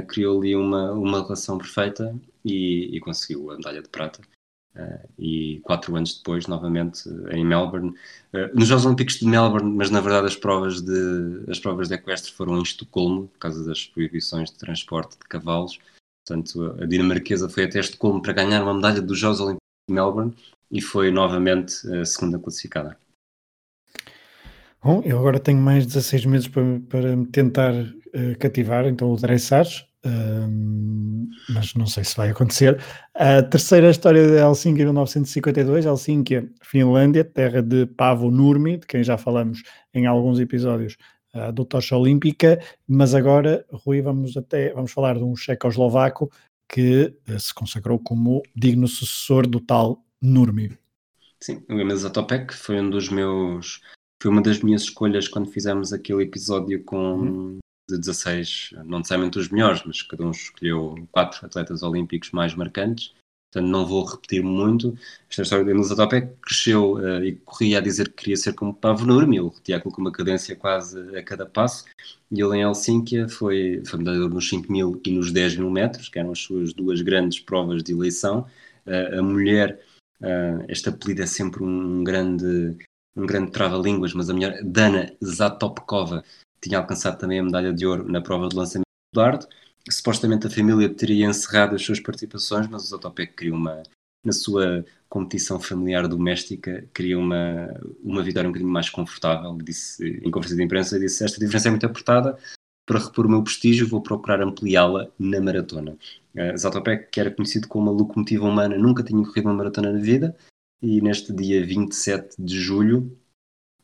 criou 0.09 0.41
ali 0.41 0.57
uma, 0.57 0.91
uma 0.91 1.23
relação 1.23 1.57
perfeita 1.57 2.13
e, 2.43 2.97
e 2.97 2.99
conseguiu 2.99 3.49
a 3.49 3.55
medalha 3.55 3.81
de 3.81 3.87
prata. 3.87 4.19
Uh, 4.75 5.09
e 5.17 5.59
quatro 5.63 5.95
anos 5.95 6.17
depois, 6.17 6.45
novamente 6.45 7.09
em 7.31 7.43
Melbourne, 7.43 7.89
uh, 7.89 8.55
nos 8.57 8.67
Jogos 8.67 8.85
Olímpicos 8.85 9.15
de 9.15 9.25
Melbourne, 9.25 9.75
mas 9.75 9.89
na 9.89 9.99
verdade 9.99 10.27
as 10.27 10.35
provas 10.35 10.81
de 10.81 11.43
as 11.49 11.59
provas 11.59 11.87
de 11.87 11.95
equestre 11.95 12.31
foram 12.31 12.57
em 12.57 12.61
Estocolmo 12.61 13.27
por 13.27 13.39
causa 13.39 13.65
das 13.65 13.85
proibições 13.85 14.51
de 14.51 14.57
transporte 14.57 15.17
de 15.17 15.27
cavalos. 15.27 15.79
Portanto, 16.25 16.77
a 16.79 16.85
dinamarquesa 16.85 17.49
foi 17.49 17.63
até 17.63 17.79
Estocolmo 17.79 18.21
para 18.21 18.33
ganhar 18.33 18.61
uma 18.61 18.75
medalha 18.75 19.01
dos 19.01 19.17
Jogos 19.17 19.39
Olímpicos 19.39 19.67
de 19.89 19.95
Melbourne 19.95 20.35
e 20.71 20.81
foi 20.81 21.09
novamente 21.09 21.73
a 21.91 22.05
segunda 22.05 22.37
classificada. 22.37 22.95
Bom, 24.81 25.01
eu 25.03 25.19
agora 25.19 25.39
tenho 25.39 25.59
mais 25.59 25.85
16 25.85 26.25
meses 26.25 26.47
para, 26.47 26.63
para 26.87 27.15
me 27.15 27.25
tentar 27.27 27.73
uh, 27.73 28.37
cativar, 28.39 28.85
então 28.85 29.11
o 29.11 29.17
dressage 29.17 29.89
mas 31.49 31.73
não 31.73 31.85
sei 31.85 32.03
se 32.03 32.15
vai 32.15 32.29
acontecer. 32.29 32.81
A 33.13 33.41
terceira 33.41 33.89
história 33.89 34.25
de 34.25 34.37
Helsinki, 34.37 34.83
1952, 34.83 35.85
Helsinki, 35.85 36.49
Finlândia, 36.61 37.23
terra 37.23 37.61
de 37.61 37.85
Pavo 37.85 38.31
Nurmi, 38.31 38.77
de 38.77 38.87
quem 38.87 39.03
já 39.03 39.17
falamos 39.17 39.63
em 39.93 40.05
alguns 40.05 40.39
episódios 40.39 40.95
uh, 41.33 41.51
do 41.51 41.65
Tocha 41.65 41.97
Olímpica, 41.97 42.59
mas 42.87 43.13
agora, 43.13 43.65
Rui, 43.71 44.01
vamos 44.01 44.37
até 44.37 44.73
vamos 44.73 44.91
falar 44.91 45.15
de 45.15 45.23
um 45.23 45.35
checoslovaco 45.35 46.31
que 46.67 47.13
uh, 47.27 47.39
se 47.39 47.53
consagrou 47.53 47.99
como 47.99 48.41
digno 48.55 48.87
sucessor 48.87 49.47
do 49.47 49.59
tal 49.59 50.03
Nurmi. 50.21 50.77
Sim, 51.41 51.63
o 51.69 51.73
Emil 51.73 51.95
Zatopek 51.95 52.53
foi 52.53 52.81
um 52.81 52.89
dos 52.89 53.09
meus 53.09 53.81
foi 54.21 54.31
uma 54.31 54.41
das 54.41 54.61
minhas 54.61 54.83
escolhas 54.83 55.27
quando 55.27 55.51
fizemos 55.51 55.93
aquele 55.93 56.23
episódio 56.23 56.83
com, 56.83 57.19
uhum 57.19 57.59
de 57.89 57.97
16, 57.97 58.75
não 58.85 58.99
necessariamente 58.99 59.39
os 59.39 59.49
melhores, 59.49 59.81
mas 59.85 60.01
cada 60.01 60.25
um 60.25 60.31
escolheu 60.31 60.95
quatro 61.11 61.45
atletas 61.45 61.81
olímpicos 61.81 62.31
mais 62.31 62.53
marcantes. 62.53 63.13
Portanto, 63.51 63.71
não 63.71 63.83
vou 63.83 64.05
repetir 64.05 64.43
muito. 64.43 64.95
Esta 65.27 65.41
história 65.41 65.65
de 65.65 65.71
Emil 65.71 65.95
Topé 65.95 66.31
cresceu 66.39 66.97
uh, 66.97 67.23
e 67.23 67.35
corria 67.37 67.79
a 67.79 67.81
dizer 67.81 68.09
que 68.09 68.17
queria 68.17 68.37
ser 68.37 68.53
como 68.53 68.75
Pavo 68.75 69.07
Nurmi, 69.07 69.37
ele 69.37 69.47
repetia 69.47 69.77
aquilo 69.77 69.91
com 69.91 70.01
uma 70.01 70.11
cadência 70.11 70.55
quase 70.55 71.17
a 71.17 71.23
cada 71.23 71.47
passo. 71.47 71.85
E 72.29 72.39
ele 72.39 72.57
em 72.57 72.61
Helsínquia 72.61 73.27
foi, 73.27 73.81
foi 73.87 73.97
medalhador 73.97 74.29
nos 74.29 74.47
5 74.47 74.71
mil 74.71 75.01
e 75.03 75.11
nos 75.11 75.31
10 75.31 75.57
mil 75.57 75.71
metros, 75.71 76.09
que 76.09 76.19
eram 76.19 76.31
as 76.31 76.39
suas 76.39 76.73
duas 76.73 77.01
grandes 77.01 77.39
provas 77.39 77.81
de 77.81 77.91
eleição. 77.91 78.45
Uh, 78.85 79.17
a 79.17 79.23
mulher, 79.23 79.81
uh, 80.21 80.63
este 80.67 80.89
apelido 80.89 81.23
é 81.23 81.25
sempre 81.25 81.63
um 81.63 82.03
grande, 82.03 82.77
um 83.19 83.25
grande 83.25 83.51
trava-línguas, 83.51 84.13
mas 84.13 84.29
a 84.29 84.33
mulher, 84.33 84.63
Dana 84.63 85.11
Zatopkova, 85.23 86.23
tinha 86.61 86.77
alcançado 86.77 87.17
também 87.17 87.39
a 87.39 87.43
medalha 87.43 87.73
de 87.73 87.85
ouro 87.85 88.09
na 88.09 88.21
prova 88.21 88.47
de 88.47 88.55
lançamento 88.55 88.85
do 89.13 89.21
dardo. 89.21 89.47
Supostamente 89.89 90.47
a 90.47 90.49
família 90.49 90.89
teria 90.89 91.25
encerrado 91.25 91.75
as 91.75 91.83
suas 91.83 91.99
participações, 91.99 92.67
mas 92.67 92.83
o 92.83 92.87
Zotopek 92.87 93.33
queria 93.33 93.53
uma, 93.53 93.81
na 94.25 94.31
sua 94.31 94.85
competição 95.07 95.59
familiar 95.59 96.07
doméstica, 96.07 96.87
queria 96.93 97.17
uma, 97.17 97.73
uma 98.03 98.21
vitória 98.21 98.47
um 98.47 98.51
bocadinho 98.51 98.71
mais 98.71 98.89
confortável. 98.89 99.57
Disse, 99.57 100.05
em 100.23 100.29
conferência 100.29 100.57
de 100.57 100.63
imprensa, 100.63 100.99
disse: 100.99 101.23
Esta 101.23 101.39
diferença 101.39 101.69
é 101.69 101.71
muito 101.71 101.85
apertada, 101.85 102.37
para 102.89 102.99
repor 102.99 103.27
o 103.27 103.29
meu 103.29 103.43
prestígio, 103.43 103.87
vou 103.87 104.01
procurar 104.01 104.41
ampliá-la 104.41 105.07
na 105.19 105.39
maratona. 105.39 105.95
Uh, 106.33 106.57
Zatopek, 106.57 107.09
que 107.11 107.19
era 107.19 107.29
conhecido 107.29 107.67
como 107.67 107.91
uma 107.91 107.95
locomotiva 107.95 108.47
humana, 108.47 108.79
nunca 108.79 109.03
tinha 109.03 109.23
corrido 109.23 109.45
uma 109.45 109.53
maratona 109.53 109.93
na 109.93 109.99
vida, 109.99 110.35
e 110.81 111.01
neste 111.01 111.33
dia 111.33 111.65
27 111.65 112.35
de 112.39 112.59
julho 112.59 113.17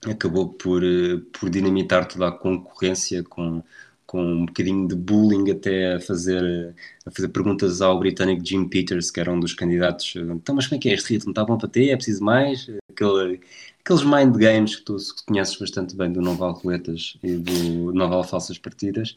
acabou 0.06 0.54
por, 0.54 0.84
eh, 0.84 1.22
por 1.38 1.50
dinamitar 1.50 2.08
toda 2.08 2.28
a 2.28 2.32
concorrência 2.32 3.24
com, 3.24 3.64
com 4.06 4.24
um 4.24 4.46
bocadinho 4.46 4.88
de 4.88 4.96
bullying 4.96 5.52
até 5.52 5.96
a 5.96 6.00
fazer, 6.00 6.76
a 7.06 7.12
fazer 7.12 7.30
perguntas 7.30 7.82
ao 7.82 8.00
britânico 8.00 8.46
Jim 8.46 8.68
Peters, 8.68 9.10
que 9.12 9.20
era 9.20 9.32
um 9.32 9.40
dos 9.40 9.54
candidatos. 9.54 10.16
Então, 10.16 10.56
mas 10.56 10.68
como 10.68 10.78
é 10.78 10.82
que 10.82 10.90
é 10.90 10.94
este 10.94 11.14
ritmo? 11.14 11.32
Está 11.32 11.44
bom 11.44 11.58
para 11.58 11.70
ter? 11.70 11.90
É 11.90 11.96
preciso 11.96 12.24
mais? 12.24 12.70
Aquele, 12.90 13.42
aqueles 13.84 14.04
mind 14.04 14.36
games 14.38 14.76
que 14.76 14.84
tu 14.84 14.98
conheces 15.26 15.58
bastante 15.58 15.96
bem 15.96 16.12
do 16.12 16.22
Noval 16.22 16.54
Roletas 16.54 17.18
e 17.24 17.36
do 17.36 17.94
Noval 17.94 18.24
Falsas 18.24 18.58
Partidas. 18.58 19.16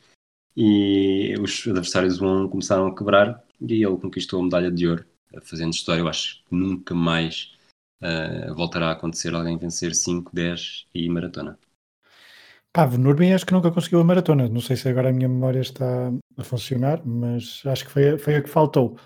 E 0.56 1.34
os 1.40 1.66
adversários 1.68 2.20
um 2.20 2.48
começaram 2.48 2.88
a 2.88 2.96
quebrar 2.96 3.44
e 3.60 3.84
ele 3.84 3.96
conquistou 3.98 4.40
a 4.40 4.42
medalha 4.42 4.70
de 4.70 4.88
ouro, 4.88 5.04
fazendo 5.42 5.72
história. 5.72 6.00
Eu 6.00 6.08
acho 6.08 6.42
nunca 6.50 6.94
mais 6.94 7.52
uh, 8.02 8.54
voltará 8.54 8.88
a 8.88 8.92
acontecer 8.92 9.34
alguém 9.34 9.56
vencer 9.56 9.94
5, 9.94 10.30
10 10.34 10.86
e 10.94 11.08
maratona. 11.08 11.58
Pá, 12.72 12.86
Nurmi 12.86 13.32
acho 13.32 13.46
que 13.46 13.52
nunca 13.52 13.70
conseguiu 13.70 14.00
a 14.00 14.04
maratona. 14.04 14.48
Não 14.48 14.60
sei 14.60 14.76
se 14.76 14.88
agora 14.88 15.08
a 15.08 15.12
minha 15.12 15.28
memória 15.28 15.60
está 15.60 16.12
a 16.36 16.44
funcionar, 16.44 17.00
mas 17.04 17.62
acho 17.66 17.86
que 17.86 17.90
foi, 17.90 18.18
foi 18.18 18.36
a 18.36 18.42
que 18.42 18.48
faltou. 18.48 18.96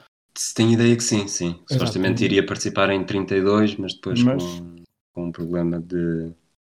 Tenho 0.55 0.73
ideia 0.73 0.97
que 0.97 1.03
sim, 1.05 1.29
sim. 1.29 1.51
Exato. 1.51 1.75
Supostamente 1.75 2.25
iria 2.25 2.45
participar 2.45 2.91
em 2.91 3.05
32, 3.05 3.77
mas 3.77 3.95
depois 3.95 4.23
mas... 4.23 4.43
Com, 4.43 4.77
com 5.13 5.25
um 5.27 5.33
problema 5.33 5.79
de 5.81 6.33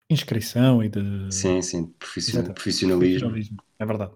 inscrição 0.10 0.84
e 0.84 0.90
de. 0.90 1.32
Sim, 1.32 1.62
sim, 1.62 1.86
profissionalismo. 2.00 2.54
profissionalismo. 2.54 3.58
É 3.80 3.86
verdade. 3.86 4.12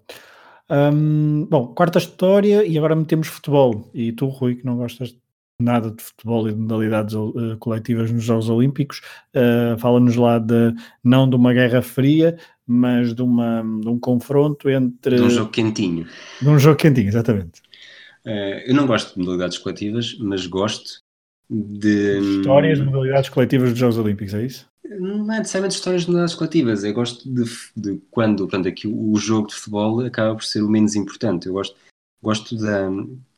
Um, 0.70 1.46
bom, 1.46 1.74
quarta 1.74 1.98
história 1.98 2.66
e 2.66 2.78
agora 2.78 2.96
metemos 2.96 3.28
futebol. 3.28 3.90
E 3.94 4.12
tu, 4.12 4.28
Rui, 4.28 4.56
que 4.56 4.66
não 4.66 4.78
gostas 4.78 5.16
nada 5.60 5.92
de 5.92 6.04
futebol 6.04 6.48
e 6.48 6.54
de 6.54 6.60
modalidades 6.60 7.16
uh, 7.16 7.58
coletivas 7.60 8.12
nos 8.12 8.24
Jogos 8.24 8.50
Olímpicos. 8.50 9.02
Uh, 9.36 9.78
Fala-nos 9.80 10.16
lá 10.16 10.38
de 10.40 10.74
não 11.04 11.30
de 11.30 11.36
uma 11.36 11.54
guerra 11.54 11.82
fria, 11.82 12.38
mas 12.66 13.14
de, 13.14 13.22
uma, 13.22 13.62
de 13.82 13.88
um 13.88 14.00
confronto 14.00 14.70
entre. 14.70 15.16
De 15.16 15.22
um 15.22 15.30
jogo 15.30 15.52
quentinho. 15.52 16.08
De 16.42 16.48
um 16.48 16.60
jogo 16.60 16.78
quentinho, 16.78 17.08
exatamente. 17.08 17.62
Uh, 18.26 18.62
eu 18.66 18.76
não 18.76 18.86
gosto 18.86 19.14
de 19.14 19.20
modalidades 19.20 19.58
coletivas, 19.58 20.16
mas 20.20 20.46
gosto 20.46 21.02
de. 21.50 22.20
Histórias 22.40 22.78
de 22.78 22.86
modalidades 22.86 23.30
coletivas 23.30 23.72
dos 23.72 23.80
Jogos 23.80 23.98
Olímpicos, 23.98 24.34
é 24.34 24.46
isso? 24.46 24.68
Não 24.84 25.34
é 25.34 25.40
necessariamente 25.40 25.76
histórias 25.76 26.04
de 26.04 26.08
modalidades 26.08 26.36
coletivas. 26.36 26.84
Eu 26.84 26.94
gosto 26.94 27.30
de, 27.30 27.44
de 27.76 28.02
quando, 28.12 28.44
portanto, 28.44 28.68
aqui 28.68 28.88
o, 28.88 29.12
o 29.12 29.18
jogo 29.18 29.48
de 29.48 29.56
futebol 29.56 30.06
acaba 30.06 30.36
por 30.36 30.44
ser 30.44 30.62
o 30.62 30.70
menos 30.70 30.96
importante. 30.96 31.48
Eu 31.48 31.54
gosto, 31.54 31.76
gosto 32.22 32.56
da, 32.58 32.90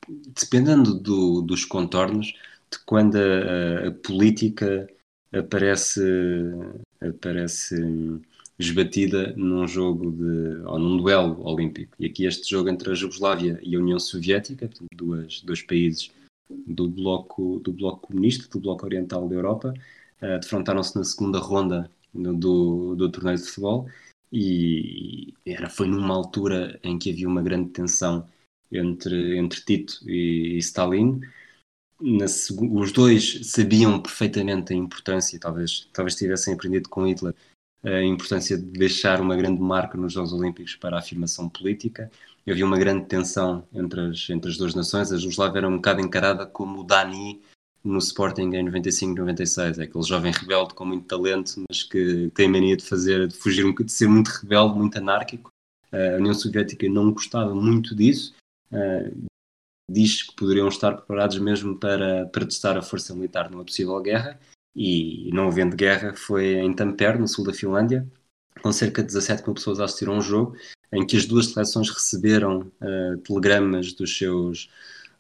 dependendo 0.10 0.94
do, 0.94 1.42
dos 1.42 1.66
contornos, 1.66 2.28
de 2.72 2.80
quando 2.86 3.18
a, 3.18 3.88
a, 3.88 3.92
política 3.92 4.90
aparece, 5.34 6.02
aparece 7.02 7.76
esbatida 8.58 9.34
num 9.36 9.68
jogo 9.68 10.12
de, 10.12 10.62
ou 10.66 10.80
num 10.80 10.98
duelo 10.98 11.42
olímpico. 11.46 11.96
E 12.00 12.06
aqui 12.06 12.26
este 12.26 12.50
jogo 12.50 12.70
entre 12.70 12.92
a 12.92 12.96
Jugoslávia 12.96 13.60
e 13.64 13.76
a 13.76 13.80
União 13.80 14.00
Soviética, 14.00 14.68
portanto, 14.68 14.88
duas, 14.94 15.42
dois 15.42 15.62
países 15.62 16.12
do 16.68 16.88
bloco, 16.90 17.60
do 17.60 17.72
bloco 17.72 18.08
comunista, 18.08 18.50
do 18.50 18.60
bloco 18.60 18.86
oriental 18.86 19.28
da 19.28 19.36
Europa, 19.36 19.74
uh, 20.22 20.40
defrontaram-se 20.40 20.96
na 20.96 21.04
segunda 21.04 21.40
ronda 21.40 21.90
do, 22.14 22.34
do, 22.34 22.96
do 22.96 23.12
torneio 23.12 23.38
de 23.38 23.44
futebol 23.44 23.88
e 24.32 25.34
era, 25.46 25.70
foi 25.70 25.88
numa 25.88 26.14
altura 26.14 26.80
em 26.84 26.98
que 26.98 27.12
havia 27.12 27.28
uma 27.28 27.42
grande 27.42 27.70
tensão 27.70 28.28
entre, 28.72 29.38
entre 29.38 29.62
Tito 29.62 30.00
e, 30.08 30.56
e 30.56 30.58
Stalin. 30.58 31.22
Na, 32.02 32.26
os 32.26 32.92
dois 32.92 33.40
sabiam 33.44 34.00
perfeitamente 34.02 34.72
a 34.72 34.76
importância, 34.76 35.40
talvez, 35.40 35.90
talvez 35.92 36.16
tivessem 36.16 36.54
aprendido 36.54 36.88
com 36.88 37.06
Hitler, 37.06 37.36
a 37.84 38.02
importância 38.02 38.58
de 38.58 38.64
deixar 38.64 39.22
uma 39.22 39.36
grande 39.36 39.62
marca 39.62 39.98
nos 39.98 40.14
Jogos 40.14 40.34
Olímpicos 40.34 40.76
para 40.76 40.98
a 40.98 41.00
afirmação 41.00 41.50
política. 41.50 42.12
Havia 42.48 42.66
uma 42.66 42.78
grande 42.78 43.06
tensão 43.06 43.68
entre 43.74 44.02
as, 44.02 44.30
entre 44.30 44.50
as 44.50 44.58
duas 44.58 44.74
nações. 44.74 45.12
A 45.12 45.18
Jugoslávia 45.18 45.60
era 45.60 45.68
um 45.68 45.76
bocado 45.76 46.02
encarada 46.02 46.46
como 46.46 46.80
o 46.80 46.84
Dani 46.84 47.40
no 47.84 48.00
Sporting 48.00 48.54
em 48.54 48.66
95-96. 48.66 49.80
É 49.80 49.84
aquele 49.84 50.04
jovem 50.04 50.32
rebelde 50.32 50.74
com 50.74 50.86
muito 50.86 51.06
talento, 51.06 51.64
mas 51.70 51.84
que 51.84 52.32
tem 52.34 52.48
mania 52.50 52.76
de 52.76 52.84
fazer, 52.84 53.28
de 53.28 53.36
fugir, 53.36 53.72
de 53.74 53.92
ser 53.92 54.08
muito 54.08 54.30
rebelde, 54.30 54.78
muito 54.78 54.98
anárquico. 54.98 55.50
A 55.92 56.18
União 56.18 56.34
Soviética 56.34 56.88
não 56.90 57.12
gostava 57.12 57.54
muito 57.54 57.96
disso 57.96 58.34
uh, 58.72 59.28
diz 59.90 60.24
que 60.24 60.36
poderiam 60.36 60.68
estar 60.68 60.96
preparados 60.96 61.40
mesmo 61.40 61.78
para, 61.78 62.28
para 62.28 62.46
testar 62.46 62.78
a 62.78 62.82
força 62.82 63.14
militar 63.14 63.50
numa 63.50 63.66
possível 63.66 64.00
guerra, 64.02 64.40
e 64.76 65.30
não 65.34 65.48
havendo 65.48 65.76
guerra, 65.76 66.14
foi 66.14 66.54
em 66.54 66.74
Tampere, 66.74 67.18
no 67.18 67.28
sul 67.28 67.44
da 67.44 67.54
Finlândia, 67.54 68.08
com 68.62 68.72
cerca 68.72 69.02
de 69.02 69.08
17 69.08 69.44
mil 69.44 69.54
pessoas 69.54 69.80
a 69.80 69.86
assistir 69.86 70.08
a 70.08 70.12
um 70.12 70.22
jogo, 70.22 70.56
em 70.92 71.06
que 71.06 71.18
as 71.18 71.26
duas 71.26 71.48
seleções 71.48 71.90
receberam 71.90 72.72
uh, 72.82 73.18
telegramas 73.24 73.94
dos 73.94 74.18
seus, 74.18 74.70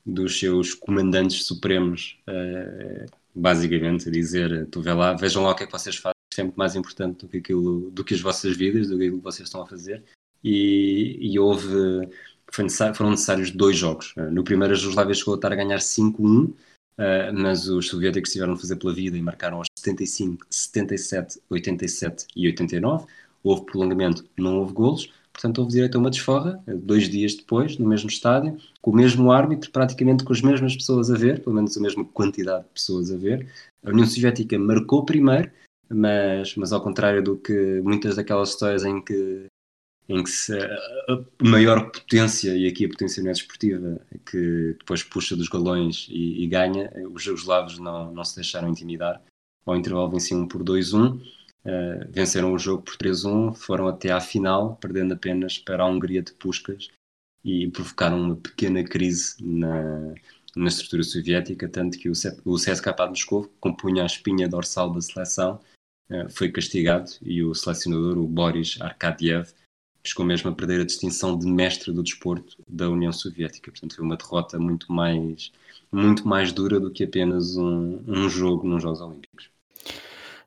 dos 0.05 0.39
seus 0.39 0.73
comandantes 0.73 1.45
supremos, 1.45 2.17
uh, 2.27 3.05
basicamente 3.33 4.09
a 4.09 4.11
dizer, 4.11 4.67
tu 4.67 4.81
vê 4.81 4.93
lá, 4.93 5.13
vejam 5.13 5.43
lá 5.43 5.51
o 5.51 5.55
que 5.55 5.63
é 5.63 5.65
que 5.65 5.71
vocês 5.71 5.95
fazem 5.95 6.13
é 6.37 6.43
muito 6.43 6.55
mais 6.55 6.75
importante 6.75 7.25
do 7.25 7.27
que 7.27 7.37
aquilo, 7.37 7.91
do 7.91 8.03
que 8.03 8.13
as 8.13 8.21
vossas 8.21 8.55
vidas, 8.55 8.87
do 8.87 8.97
que 8.97 9.03
aquilo 9.03 9.17
que 9.17 9.23
vocês 9.23 9.47
estão 9.47 9.61
a 9.61 9.67
fazer. 9.67 10.03
E, 10.43 11.17
e 11.19 11.37
houve, 11.37 11.67
necessário, 12.57 12.95
foram 12.95 13.11
necessários 13.11 13.51
dois 13.51 13.77
jogos. 13.77 14.13
No 14.31 14.43
primeiro, 14.43 14.73
a 14.73 14.77
Jugoslávia 14.77 15.13
chegou 15.13 15.33
a 15.33 15.37
estar 15.37 15.51
a 15.51 15.55
ganhar 15.55 15.79
5-1, 15.79 16.53
Uh, 16.99 17.31
mas 17.33 17.69
os 17.69 17.87
soviéticos 17.87 18.29
tiveram 18.29 18.53
a 18.53 18.57
fazer 18.57 18.75
pela 18.75 18.93
vida 18.93 19.17
e 19.17 19.21
marcaram 19.21 19.59
aos 19.59 19.67
75, 19.73 20.45
77, 20.49 21.39
87 21.49 22.27
e 22.35 22.45
89. 22.45 23.05
Houve 23.41 23.65
prolongamento, 23.65 24.25
não 24.37 24.57
houve 24.57 24.73
golos, 24.73 25.09
portanto 25.31 25.59
houve 25.59 25.71
direito 25.71 25.95
a 25.95 25.99
uma 25.99 26.09
desforra, 26.09 26.61
eh, 26.67 26.73
dois 26.73 27.07
dias 27.07 27.35
depois, 27.35 27.77
no 27.77 27.87
mesmo 27.87 28.09
estádio, 28.09 28.57
com 28.81 28.91
o 28.91 28.95
mesmo 28.95 29.31
árbitro, 29.31 29.71
praticamente 29.71 30.25
com 30.25 30.33
as 30.33 30.41
mesmas 30.41 30.75
pessoas 30.75 31.09
a 31.09 31.15
ver, 31.15 31.41
pelo 31.41 31.55
menos 31.55 31.77
a 31.77 31.79
mesma 31.79 32.03
quantidade 32.03 32.65
de 32.65 32.69
pessoas 32.71 33.09
a 33.13 33.15
ver. 33.15 33.47
A 33.81 33.91
União 33.91 34.05
Soviética 34.05 34.59
marcou 34.59 35.05
primeiro, 35.05 35.49
mas, 35.87 36.53
mas 36.57 36.73
ao 36.73 36.81
contrário 36.81 37.23
do 37.23 37.37
que 37.37 37.79
muitas 37.81 38.17
daquelas 38.17 38.49
histórias 38.49 38.83
em 38.83 39.01
que 39.01 39.45
em 40.09 40.23
que 40.23 40.29
se, 40.31 40.57
a 40.57 41.23
maior 41.43 41.91
potência, 41.91 42.57
e 42.57 42.67
aqui 42.67 42.85
a 42.85 42.89
potência 42.89 43.21
não 43.21 43.29
é 43.29 43.33
desportiva, 43.33 44.01
que 44.25 44.75
depois 44.79 45.03
puxa 45.03 45.35
dos 45.35 45.47
galões 45.47 46.07
e, 46.09 46.43
e 46.43 46.47
ganha, 46.47 46.91
os 47.13 47.21
jugoslavos 47.21 47.77
não, 47.77 48.11
não 48.11 48.23
se 48.25 48.35
deixaram 48.35 48.69
intimidar. 48.69 49.21
Ao 49.63 49.75
intervalo 49.75 50.09
venciam 50.09 50.47
por 50.47 50.63
2-1, 50.63 51.15
uh, 51.15 51.21
eh, 51.63 52.07
venceram 52.09 52.51
o 52.51 52.57
jogo 52.57 52.81
por 52.81 52.97
3-1, 52.97 53.53
foram 53.53 53.87
até 53.87 54.11
à 54.11 54.19
final, 54.19 54.77
perdendo 54.77 55.13
apenas 55.13 55.59
para 55.59 55.83
a 55.83 55.87
Hungria 55.87 56.23
de 56.23 56.33
Puskas 56.33 56.89
e 57.45 57.67
provocaram 57.67 58.19
uma 58.19 58.35
pequena 58.35 58.83
crise 58.83 59.35
na, 59.39 60.15
na 60.55 60.67
estrutura 60.67 61.03
soviética, 61.03 61.69
tanto 61.69 61.99
que 61.99 62.09
o, 62.09 62.13
o 62.45 62.55
CSKA 62.55 62.93
de 62.93 63.09
Moscou, 63.09 63.43
que 63.43 63.53
compunha 63.59 64.01
a 64.01 64.07
espinha 64.07 64.49
dorsal 64.49 64.91
da 64.91 65.01
seleção, 65.01 65.59
uh, 66.09 66.27
foi 66.31 66.51
castigado 66.51 67.11
e 67.21 67.43
o 67.43 67.53
selecionador, 67.53 68.17
o 68.17 68.27
Boris 68.27 68.81
Arkadiev, 68.81 69.53
chegou 70.03 70.25
mesmo 70.25 70.49
a 70.49 70.53
perder 70.53 70.81
a 70.81 70.85
distinção 70.85 71.37
de 71.37 71.45
mestre 71.47 71.91
do 71.91 72.03
desporto 72.03 72.57
da 72.67 72.89
União 72.89 73.11
Soviética. 73.11 73.71
Portanto, 73.71 73.95
foi 73.95 74.05
uma 74.05 74.17
derrota 74.17 74.57
muito 74.57 74.91
mais, 74.91 75.51
muito 75.91 76.27
mais 76.27 76.51
dura 76.51 76.79
do 76.79 76.91
que 76.91 77.03
apenas 77.03 77.57
um, 77.57 77.99
um 78.07 78.29
jogo 78.29 78.67
nos 78.67 78.81
Jogos 78.81 79.01
Olímpicos. 79.01 79.49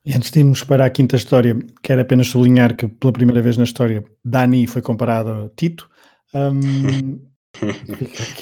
E 0.05 0.13
antes 0.15 0.31
de 0.31 0.41
irmos 0.41 0.65
para 0.65 0.85
a 0.85 0.91
quinta 0.91 1.15
história, 1.15 1.57
quero 1.81 2.01
apenas 2.01 2.27
sublinhar 2.27 2.75
que 2.77 2.89
pela 2.89 3.13
primeira 3.13 3.41
vez 3.41 3.57
na 3.57 3.63
história 3.63 4.05
Dani 4.25 4.67
foi 4.67 4.83
comparado 4.83 5.31
a 5.31 5.49
Tito. 5.57 5.89
Um, 6.35 7.21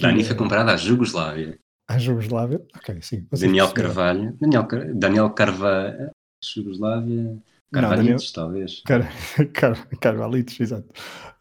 Dani 0.00 0.22
foi 0.22 0.36
comparado 0.36 0.70
à 0.70 0.76
Jugoslávia. 0.76 1.58
À 1.88 1.98
Jugoslávia? 1.98 2.64
Ok, 2.76 3.02
sim. 3.02 3.26
Daniel 3.32 3.72
Carvalho. 3.72 4.36
Daniel, 4.40 4.68
Daniel 4.94 5.30
Carvalho. 5.30 6.12
Jugoslávia. 6.40 7.36
Carvalhitos, 7.72 8.32
talvez. 8.32 8.82
Car 8.84 9.08
Car 9.54 9.88
Carvalhitos, 10.00 10.58
exato. 10.60 10.88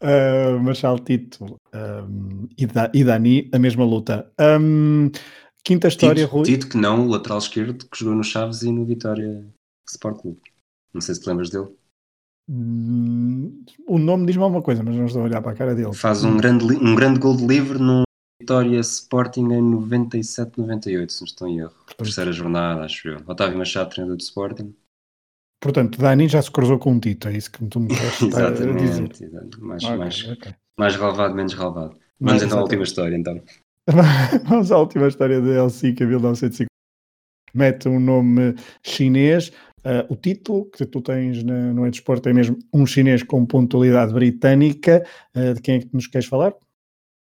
Uh, 0.00 0.98
Tito 1.04 1.56
um, 1.74 2.48
e, 2.56 2.66
da 2.66 2.90
e 2.94 3.04
Dani, 3.04 3.50
a 3.52 3.58
mesma 3.58 3.84
luta. 3.84 4.30
Um, 4.40 5.10
quinta 5.64 5.88
história, 5.88 6.24
Tito, 6.24 6.34
Rui. 6.34 6.44
Tito, 6.44 6.68
que 6.68 6.76
não, 6.76 7.06
o 7.06 7.10
lateral 7.10 7.38
esquerdo, 7.38 7.86
que 7.86 7.98
jogou 7.98 8.14
no 8.14 8.24
Chaves 8.24 8.62
e 8.62 8.70
no 8.70 8.84
Vitória 8.84 9.44
Sport 9.88 10.20
Clube. 10.20 10.40
Não 10.94 11.00
sei 11.00 11.14
se 11.14 11.20
te 11.20 11.28
lembras 11.28 11.50
dele. 11.50 11.68
Hum, 12.48 13.64
o 13.86 13.98
nome 13.98 14.26
diz-me 14.26 14.42
alguma 14.42 14.62
coisa, 14.62 14.82
mas 14.82 14.96
não 14.96 15.06
estou 15.06 15.22
a 15.22 15.24
olhar 15.24 15.42
para 15.42 15.52
a 15.52 15.54
cara 15.54 15.74
dele. 15.74 15.94
Faz 15.94 16.24
um 16.24 16.36
grande, 16.36 16.64
um 16.64 16.94
grande 16.94 17.20
gol 17.20 17.36
de 17.36 17.46
livre 17.46 17.78
no 17.78 18.02
Vitória 18.40 18.80
Sporting 18.80 19.52
em 19.52 19.62
97-98, 19.62 21.10
se 21.10 21.20
não 21.20 21.26
estou 21.26 21.48
em 21.48 21.58
erro. 21.58 21.74
Terceira 21.96 22.32
jornada, 22.32 22.84
acho 22.84 23.08
eu. 23.08 23.18
Otávio 23.26 23.58
Machado, 23.58 23.90
treinador 23.90 24.16
do 24.16 24.22
Sporting. 24.22 24.74
Portanto, 25.60 26.00
Dani 26.00 26.26
já 26.26 26.40
se 26.40 26.50
cruzou 26.50 26.78
com 26.78 26.92
um 26.92 26.98
Tito, 26.98 27.28
é 27.28 27.36
isso 27.36 27.52
que 27.52 27.64
tu 27.66 27.80
me 27.80 27.88
queres 27.94 28.18
dizer. 28.18 28.26
Exatamente, 28.26 29.60
mais, 29.60 29.84
okay, 29.84 29.96
mais, 29.96 30.28
okay. 30.28 30.54
mais 30.78 30.96
relevado, 30.96 31.34
menos 31.34 31.52
relevado. 31.52 31.96
Vamos 32.18 32.42
então 32.42 32.58
à 32.58 32.62
última 32.62 32.82
história, 32.82 33.16
então. 33.16 33.42
Vamos 34.44 34.72
à 34.72 34.78
última 34.78 35.06
história 35.06 35.40
de 35.40 35.50
Helsinki, 35.50 36.04
1950. 36.04 36.70
Mete 37.52 37.88
um 37.88 38.00
nome 38.00 38.54
chinês. 38.82 39.52
Uh, 39.80 40.12
o 40.12 40.16
título 40.16 40.66
que 40.66 40.84
tu 40.84 41.00
tens 41.00 41.42
na, 41.42 41.72
no 41.72 41.86
Edesporto 41.86 42.28
é 42.28 42.32
mesmo 42.32 42.58
um 42.72 42.86
chinês 42.86 43.22
com 43.22 43.44
pontualidade 43.44 44.12
britânica. 44.12 45.04
Uh, 45.34 45.54
de 45.54 45.60
quem 45.60 45.76
é 45.76 45.80
que 45.80 45.88
nos 45.92 46.06
queres 46.06 46.28
falar? 46.28 46.52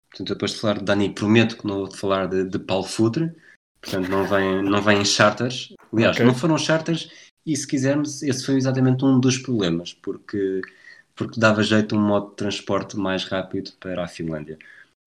Portanto, 0.09 0.29
depois 0.33 0.51
de 0.51 0.59
falar 0.59 0.79
de 0.79 0.85
Dani, 0.85 1.09
prometo 1.09 1.57
que 1.57 1.67
não 1.67 1.79
vou 1.79 1.91
falar 1.91 2.27
de, 2.27 2.45
de 2.45 2.57
Paulo 2.59 2.85
Futre. 2.85 3.31
Portanto, 3.81 4.09
não 4.09 4.25
vem, 4.25 4.63
não 4.63 4.81
vem 4.81 5.01
em 5.01 5.05
charters. 5.05 5.73
Aliás, 5.93 6.15
okay. 6.15 6.25
não 6.25 6.33
foram 6.33 6.57
charters 6.57 7.09
e 7.45 7.55
se 7.55 7.67
quisermos, 7.67 8.23
esse 8.23 8.45
foi 8.45 8.55
exatamente 8.55 9.05
um 9.05 9.19
dos 9.19 9.37
problemas, 9.37 9.93
porque, 9.93 10.61
porque 11.15 11.39
dava 11.39 11.61
jeito 11.61 11.95
um 11.95 12.01
modo 12.01 12.31
de 12.31 12.35
transporte 12.37 12.97
mais 12.97 13.25
rápido 13.25 13.71
para 13.79 14.03
a 14.03 14.07
Finlândia. 14.07 14.57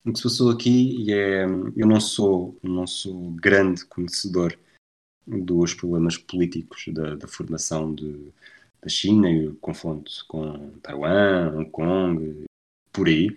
O 0.05 0.13
que 0.13 0.19
se 0.19 0.23
passou 0.23 0.51
aqui, 0.51 1.03
e 1.03 1.13
é, 1.13 1.45
eu 1.77 1.87
não 1.87 2.01
sou, 2.01 2.57
não 2.63 2.87
sou 2.87 3.33
grande 3.33 3.85
conhecedor 3.87 4.57
dos 5.27 5.75
problemas 5.75 6.17
políticos 6.17 6.85
da, 6.89 7.17
da 7.17 7.27
formação 7.27 7.95
de, 7.95 8.33
da 8.81 8.89
China 8.89 9.29
e 9.31 9.49
o 9.49 9.57
confronto 9.57 10.11
com 10.29 10.71
Taiwan, 10.81 11.53
Hong 11.57 11.71
Kong, 11.71 12.45
por 12.93 13.09
aí. 13.09 13.37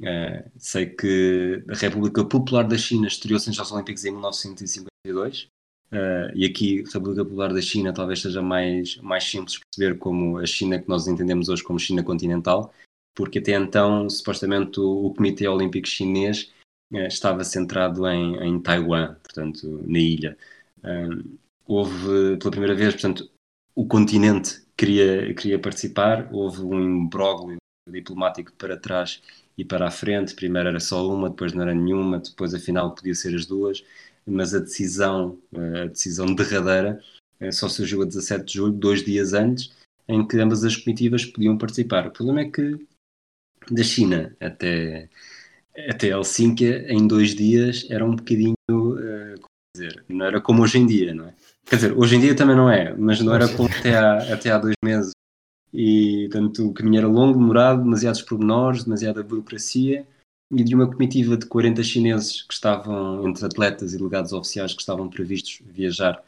Uh, 0.00 0.50
sei 0.58 0.86
que 0.86 1.62
a 1.68 1.74
República 1.74 2.24
Popular 2.24 2.66
da 2.66 2.76
China 2.76 3.06
estreou-se 3.06 3.46
nos 3.48 3.56
Jogos 3.56 3.72
Olímpicos 3.72 4.04
em 4.04 4.10
1952 4.10 5.48
Uh, 5.92 6.30
e 6.34 6.44
aqui, 6.44 6.84
República 6.84 7.24
Popular 7.24 7.52
da 7.52 7.60
China 7.60 7.92
talvez 7.92 8.22
seja 8.22 8.40
mais, 8.40 8.96
mais 8.98 9.24
simples 9.24 9.58
perceber 9.58 9.98
como 9.98 10.38
a 10.38 10.46
China 10.46 10.78
que 10.78 10.88
nós 10.88 11.08
entendemos 11.08 11.48
hoje 11.48 11.64
como 11.64 11.80
China 11.80 12.02
continental, 12.02 12.72
porque 13.14 13.40
até 13.40 13.52
então, 13.52 14.08
supostamente, 14.08 14.78
o, 14.78 15.06
o 15.06 15.14
Comitê 15.14 15.48
Olímpico 15.48 15.88
Chinês 15.88 16.52
uh, 16.92 16.98
estava 17.06 17.42
centrado 17.42 18.06
em, 18.06 18.36
em 18.36 18.60
Taiwan, 18.60 19.14
portanto, 19.22 19.82
na 19.84 19.98
ilha. 19.98 20.38
Uh, 20.78 21.38
houve, 21.66 22.36
pela 22.38 22.50
primeira 22.50 22.74
vez, 22.74 22.92
portanto, 22.92 23.28
o 23.74 23.86
continente 23.86 24.62
queria, 24.76 25.34
queria 25.34 25.58
participar, 25.58 26.28
houve 26.32 26.62
um 26.62 26.80
imbróglio 26.80 27.56
diplomático 27.90 28.52
para 28.52 28.76
trás 28.76 29.22
e 29.58 29.64
para 29.64 29.88
a 29.88 29.90
frente. 29.90 30.34
Primeiro 30.34 30.68
era 30.68 30.80
só 30.80 31.08
uma, 31.08 31.30
depois 31.30 31.52
não 31.52 31.62
era 31.62 31.74
nenhuma, 31.74 32.18
depois 32.18 32.54
afinal 32.54 32.94
podia 32.94 33.14
ser 33.14 33.34
as 33.34 33.46
duas 33.46 33.84
mas 34.30 34.54
a 34.54 34.58
decisão, 34.58 35.38
a 35.54 35.86
decisão 35.86 36.34
derradeira 36.34 37.02
eh, 37.40 37.50
só 37.50 37.68
surgiu 37.68 38.02
a 38.02 38.04
17 38.04 38.44
de 38.44 38.54
julho, 38.54 38.72
dois 38.72 39.04
dias 39.04 39.32
antes, 39.32 39.72
em 40.08 40.26
que 40.26 40.38
ambas 40.38 40.64
as 40.64 40.76
comitivas 40.76 41.24
podiam 41.24 41.56
participar. 41.58 42.06
O 42.06 42.10
problema 42.10 42.40
é 42.40 42.50
que 42.50 42.86
da 43.70 43.82
China 43.82 44.34
até, 44.40 45.08
até 45.88 46.08
Helsinki, 46.08 46.66
em 46.66 47.06
dois 47.06 47.34
dias, 47.34 47.86
era 47.90 48.04
um 48.04 48.16
bocadinho, 48.16 48.54
uh, 48.70 49.40
dizer, 49.76 50.04
não 50.08 50.26
era 50.26 50.40
como 50.40 50.62
hoje 50.62 50.78
em 50.78 50.86
dia, 50.86 51.14
não 51.14 51.26
é? 51.26 51.34
Quer 51.64 51.76
dizer, 51.76 51.98
hoje 51.98 52.16
em 52.16 52.20
dia 52.20 52.34
também 52.34 52.56
não 52.56 52.70
é, 52.70 52.94
mas 52.94 53.20
não 53.20 53.34
era 53.34 53.48
como 53.48 53.68
até 53.68 53.96
há, 53.96 54.34
até 54.34 54.50
há 54.50 54.58
dois 54.58 54.74
meses. 54.84 55.12
E, 55.72 56.28
tanto 56.32 56.68
o 56.68 56.74
caminho 56.74 56.98
era 56.98 57.06
longo, 57.06 57.38
demorado, 57.38 57.82
demasiados 57.82 58.22
pormenores, 58.22 58.82
demasiada 58.82 59.22
burocracia, 59.22 60.04
e 60.50 60.64
de 60.64 60.74
uma 60.74 60.86
comitiva 60.86 61.36
de 61.36 61.46
40 61.46 61.82
chineses 61.82 62.42
que 62.42 62.52
estavam, 62.52 63.26
entre 63.28 63.46
atletas 63.46 63.92
e 63.92 63.98
delegados 63.98 64.32
oficiais 64.32 64.74
que 64.74 64.80
estavam 64.80 65.08
previstos 65.08 65.60
viajar 65.66 66.22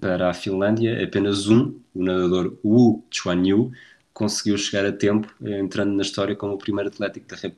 para 0.00 0.30
a 0.30 0.34
Finlândia, 0.34 1.02
apenas 1.04 1.48
um, 1.48 1.80
o 1.94 2.02
nadador 2.02 2.56
Wu 2.64 3.04
Chuanyu, 3.10 3.72
conseguiu 4.12 4.58
chegar 4.58 4.84
a 4.84 4.92
tempo, 4.92 5.32
entrando 5.40 5.92
na 5.92 6.02
história 6.02 6.36
como 6.36 6.54
o 6.54 6.58
primeiro, 6.58 6.90
da, 6.90 7.10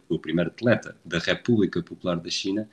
o 0.09 0.19
primeiro 0.19 0.51
atleta 0.51 0.97
da 1.05 1.19
República 1.19 1.83
Popular 1.83 2.17
da 2.19 2.31
China 2.31 2.69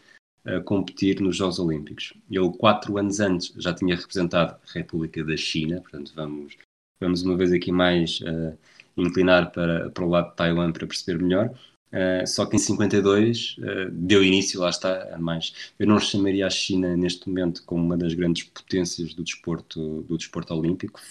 a 0.45 0.59
competir 0.61 1.19
nos 1.19 1.35
Jogos 1.35 1.59
Olímpicos. 1.59 2.13
Ele, 2.29 2.51
quatro 2.57 2.97
anos 2.97 3.19
antes, 3.19 3.53
já 3.57 3.73
tinha 3.73 3.95
representado 3.95 4.53
a 4.53 4.71
República 4.73 5.23
da 5.23 5.35
China, 5.35 5.81
portanto, 5.81 6.13
vamos, 6.15 6.57
vamos 6.99 7.23
uma 7.23 7.35
vez 7.35 7.51
aqui 7.51 7.71
mais 7.71 8.21
uh, 8.21 8.57
inclinar 8.95 9.51
para, 9.51 9.89
para 9.89 10.05
o 10.05 10.09
lado 10.09 10.29
de 10.29 10.35
Taiwan 10.35 10.71
para 10.71 10.87
perceber 10.87 11.21
melhor. 11.21 11.53
Uh, 11.91 12.25
só 12.27 12.45
que 12.45 12.55
em 12.55 12.59
52 12.59 13.57
uh, 13.57 13.63
eh, 13.65 13.89
deu 13.91 14.23
início, 14.23 14.59
lá 14.59 14.69
está, 14.69 15.15
a 15.15 15.17
mais. 15.17 15.71
Eu 15.79 15.87
não 15.87 15.99
chamaria 15.99 16.45
a 16.45 16.49
China 16.49 16.95
neste 16.95 17.27
momento 17.27 17.63
como 17.65 17.83
uma 17.83 17.97
das 17.97 18.13
grandes 18.13 18.43
potências 18.43 19.13
do 19.15 19.23
desporto, 19.23 20.03
do 20.03 20.17
desporto 20.17 20.53
olímpico. 20.53 21.01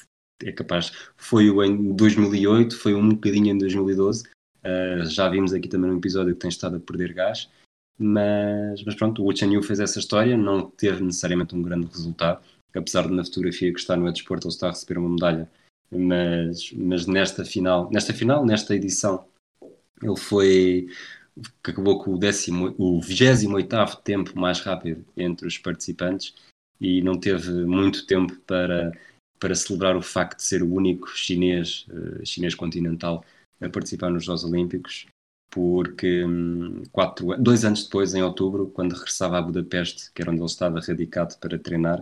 É 0.40 0.52
capaz, 0.52 0.92
foi 1.16 1.50
o 1.50 1.64
em 1.64 1.94
2008, 1.94 2.76
foi 2.76 2.94
um 2.94 3.08
bocadinho 3.08 3.48
em 3.48 3.58
2012. 3.58 4.22
Uh, 4.22 4.28
eh, 4.62 5.04
já 5.06 5.28
vimos 5.28 5.52
aqui 5.52 5.68
também 5.68 5.90
um 5.90 5.98
episódio 5.98 6.34
que 6.34 6.40
tem 6.40 6.48
estado 6.48 6.76
a 6.76 6.80
perder 6.80 7.12
gás. 7.12 7.50
Mas, 7.98 8.84
mas 8.84 8.94
pronto, 8.94 9.20
o 9.22 9.26
Wu 9.26 9.36
Chen 9.36 9.52
Yu 9.52 9.62
fez 9.62 9.80
essa 9.80 9.98
história, 9.98 10.36
não 10.36 10.70
teve 10.70 11.02
necessariamente 11.02 11.56
um 11.56 11.62
grande 11.62 11.88
resultado, 11.88 12.40
apesar 12.72 13.08
de 13.08 13.12
na 13.12 13.24
fotografia 13.24 13.72
que 13.72 13.80
está 13.80 13.96
no 13.96 14.12
desporto 14.12 14.46
ele 14.46 14.54
está 14.54 14.68
a 14.68 14.70
receber 14.70 15.00
uma 15.00 15.08
medalha. 15.08 15.50
Mas, 15.90 16.70
mas 16.72 17.06
nesta 17.06 17.44
final, 17.44 17.90
nesta 17.90 18.14
final, 18.14 18.46
nesta 18.46 18.76
edição 18.76 19.24
ele 20.02 20.16
foi 20.16 20.88
que 21.62 21.70
acabou 21.70 22.02
com 22.02 22.14
o, 22.14 22.18
décimo, 22.18 22.74
o 22.78 23.00
28 23.00 23.96
tempo 24.02 24.38
mais 24.38 24.60
rápido 24.60 25.04
entre 25.16 25.46
os 25.46 25.56
participantes 25.56 26.34
e 26.80 27.00
não 27.02 27.18
teve 27.18 27.64
muito 27.64 28.06
tempo 28.06 28.34
para 28.46 28.92
para 29.38 29.54
celebrar 29.54 29.96
o 29.96 30.02
facto 30.02 30.38
de 30.38 30.44
ser 30.44 30.62
o 30.62 30.72
único 30.72 31.08
chinês, 31.10 31.86
uh, 31.90 32.24
chinês 32.26 32.54
continental, 32.54 33.24
a 33.60 33.68
participar 33.68 34.10
nos 34.10 34.24
Jogos 34.24 34.44
Olímpicos, 34.44 35.06
porque 35.50 36.24
um, 36.24 36.82
quatro, 36.90 37.36
dois 37.40 37.64
anos 37.64 37.84
depois, 37.84 38.14
em 38.14 38.22
outubro, 38.22 38.68
quando 38.68 38.94
regressava 38.94 39.38
a 39.38 39.42
Budapeste, 39.42 40.10
que 40.12 40.22
era 40.22 40.30
onde 40.30 40.40
ele 40.40 40.46
estava 40.46 40.80
radicado 40.80 41.36
para 41.38 41.58
treinar, 41.58 42.00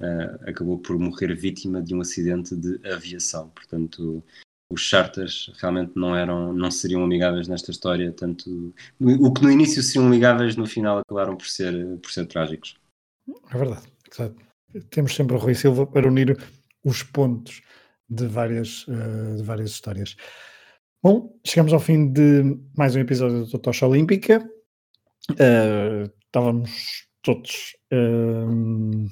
uh, 0.00 0.48
acabou 0.48 0.78
por 0.78 0.98
morrer 0.98 1.34
vítima 1.34 1.82
de 1.82 1.94
um 1.94 2.00
acidente 2.00 2.56
de 2.56 2.80
aviação. 2.88 3.50
Portanto, 3.50 4.22
os 4.70 4.82
charters 4.82 5.50
realmente 5.60 5.92
não 5.96 6.14
eram, 6.14 6.52
não 6.52 6.70
seriam 6.70 7.02
amigáveis 7.02 7.48
nesta 7.48 7.70
história, 7.70 8.12
tanto 8.12 8.74
o 9.00 9.32
que 9.32 9.42
no 9.42 9.50
início 9.50 9.82
seriam 9.82 10.06
amigáveis, 10.06 10.56
no 10.56 10.66
final 10.66 10.98
acabaram 10.98 11.36
por 11.36 11.46
ser, 11.46 11.98
por 11.98 12.10
ser 12.10 12.26
trágicos. 12.26 12.76
É 13.50 13.56
verdade, 13.56 13.86
exato. 14.10 14.36
Temos 14.90 15.14
sempre 15.14 15.34
o 15.36 15.38
Rui 15.38 15.54
Silva 15.54 15.86
para 15.86 16.06
unir 16.06 16.36
os 16.84 17.02
pontos 17.02 17.62
de 18.08 18.26
várias, 18.26 18.86
uh, 18.88 19.36
de 19.36 19.42
várias 19.42 19.70
histórias. 19.70 20.16
Bom, 21.02 21.38
chegamos 21.46 21.72
ao 21.72 21.80
fim 21.80 22.12
de 22.12 22.58
mais 22.76 22.94
um 22.94 23.00
episódio 23.00 23.46
do 23.46 23.58
Tocha 23.58 23.86
Olímpica. 23.86 24.46
Uh, 25.30 26.10
estávamos 26.26 27.06
todos 27.22 27.76
uh, 27.92 29.08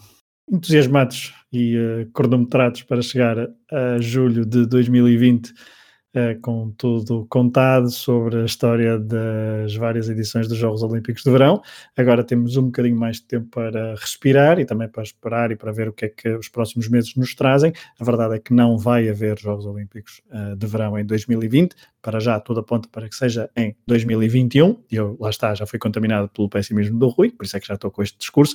entusiasmados 0.50 1.34
e 1.52 1.76
uh, 1.76 2.10
cronometrados 2.12 2.82
para 2.82 3.02
chegar 3.02 3.36
a 3.70 3.98
julho 3.98 4.44
de 4.44 4.66
2020 4.66 5.50
uh, 5.50 6.40
com 6.40 6.70
tudo 6.72 7.26
contado 7.28 7.90
sobre 7.90 8.42
a 8.42 8.44
história 8.44 8.98
das 8.98 9.74
várias 9.74 10.08
edições 10.08 10.48
dos 10.48 10.56
Jogos 10.56 10.82
Olímpicos 10.82 11.22
de 11.22 11.30
Verão. 11.30 11.60
Agora 11.96 12.24
temos 12.24 12.56
um 12.56 12.64
bocadinho 12.64 12.96
mais 12.96 13.16
de 13.16 13.24
tempo 13.24 13.48
para 13.50 13.94
respirar 13.96 14.58
e 14.58 14.64
também 14.64 14.88
para 14.88 15.02
esperar 15.02 15.50
e 15.50 15.56
para 15.56 15.72
ver 15.72 15.88
o 15.88 15.92
que 15.92 16.06
é 16.06 16.08
que 16.08 16.28
os 16.30 16.48
próximos 16.48 16.88
meses 16.88 17.14
nos 17.16 17.34
trazem. 17.34 17.72
A 17.98 18.04
verdade 18.04 18.36
é 18.36 18.38
que 18.38 18.54
não 18.54 18.78
vai 18.78 19.08
haver 19.08 19.38
Jogos 19.38 19.66
Olímpicos 19.66 20.22
uh, 20.30 20.56
de 20.56 20.66
Verão 20.66 20.98
em 20.98 21.04
2020. 21.04 21.74
Para 22.00 22.20
já 22.20 22.38
tudo 22.38 22.60
aponta 22.60 22.88
para 22.90 23.08
que 23.08 23.16
seja 23.16 23.50
em 23.56 23.74
2021. 23.86 24.84
E 24.90 24.96
eu, 24.96 25.16
lá 25.18 25.30
está, 25.30 25.54
já 25.54 25.66
fui 25.66 25.78
contaminado 25.78 26.28
pelo 26.28 26.48
pessimismo 26.48 26.98
do 26.98 27.08
Rui, 27.08 27.32
por 27.32 27.44
isso 27.44 27.56
é 27.56 27.60
que 27.60 27.66
já 27.66 27.74
estou 27.74 27.90
com 27.90 28.02
este 28.02 28.16
discurso. 28.16 28.54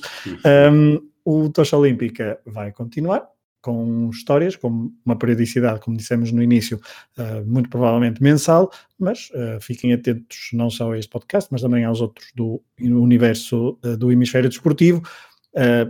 Um, 0.72 1.11
o 1.24 1.48
Tocha 1.48 1.76
Olímpica 1.76 2.40
vai 2.46 2.72
continuar 2.72 3.28
com 3.62 4.10
histórias, 4.10 4.56
com 4.56 4.90
uma 5.06 5.16
periodicidade, 5.16 5.80
como 5.80 5.96
dissemos 5.96 6.32
no 6.32 6.42
início, 6.42 6.80
uh, 7.16 7.46
muito 7.46 7.70
provavelmente 7.70 8.20
mensal, 8.20 8.70
mas 8.98 9.30
uh, 9.30 9.60
fiquem 9.60 9.92
atentos 9.92 10.50
não 10.52 10.68
só 10.68 10.92
a 10.92 10.98
este 10.98 11.08
podcast, 11.08 11.48
mas 11.50 11.62
também 11.62 11.84
aos 11.84 12.00
outros 12.00 12.32
do 12.34 12.60
universo 12.80 13.78
uh, 13.84 13.96
do 13.96 14.10
hemisfério 14.10 14.50
desportivo, 14.50 15.02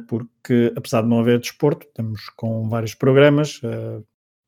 porque 0.09 0.73
apesar 0.75 1.03
de 1.03 1.09
não 1.09 1.21
haver 1.21 1.39
desporto, 1.39 1.87
estamos 1.87 2.29
com 2.31 2.69
vários 2.69 2.97
programas 2.97 3.61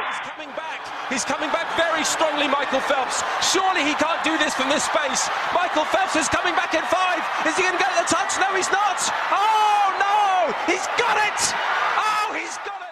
He's 0.07 0.19
coming 0.29 0.51
back. 0.55 0.79
He's 1.09 1.25
coming 1.25 1.49
back 1.49 1.67
very 1.75 2.03
strongly, 2.05 2.47
Michael 2.47 2.81
Phelps. 2.81 3.23
Surely 3.41 3.83
he 3.83 3.93
can't 3.95 4.23
do 4.23 4.37
this 4.37 4.53
from 4.53 4.69
this 4.69 4.83
space. 4.83 5.29
Michael 5.53 5.85
Phelps 5.85 6.15
is 6.15 6.29
coming 6.29 6.55
back 6.55 6.73
in 6.73 6.83
five. 6.83 7.21
Is 7.45 7.55
he 7.57 7.63
going 7.63 7.77
to 7.77 7.83
get 7.83 7.91
the 7.97 8.07
touch? 8.07 8.39
No, 8.39 8.55
he's 8.55 8.71
not. 8.71 8.99
Oh, 9.31 9.93
no! 9.99 10.53
He's 10.71 10.87
got 10.97 11.17
it, 11.17 11.39
oh 11.97 12.33
he's 12.33 12.57
got 12.63 12.81
it! 12.81 12.84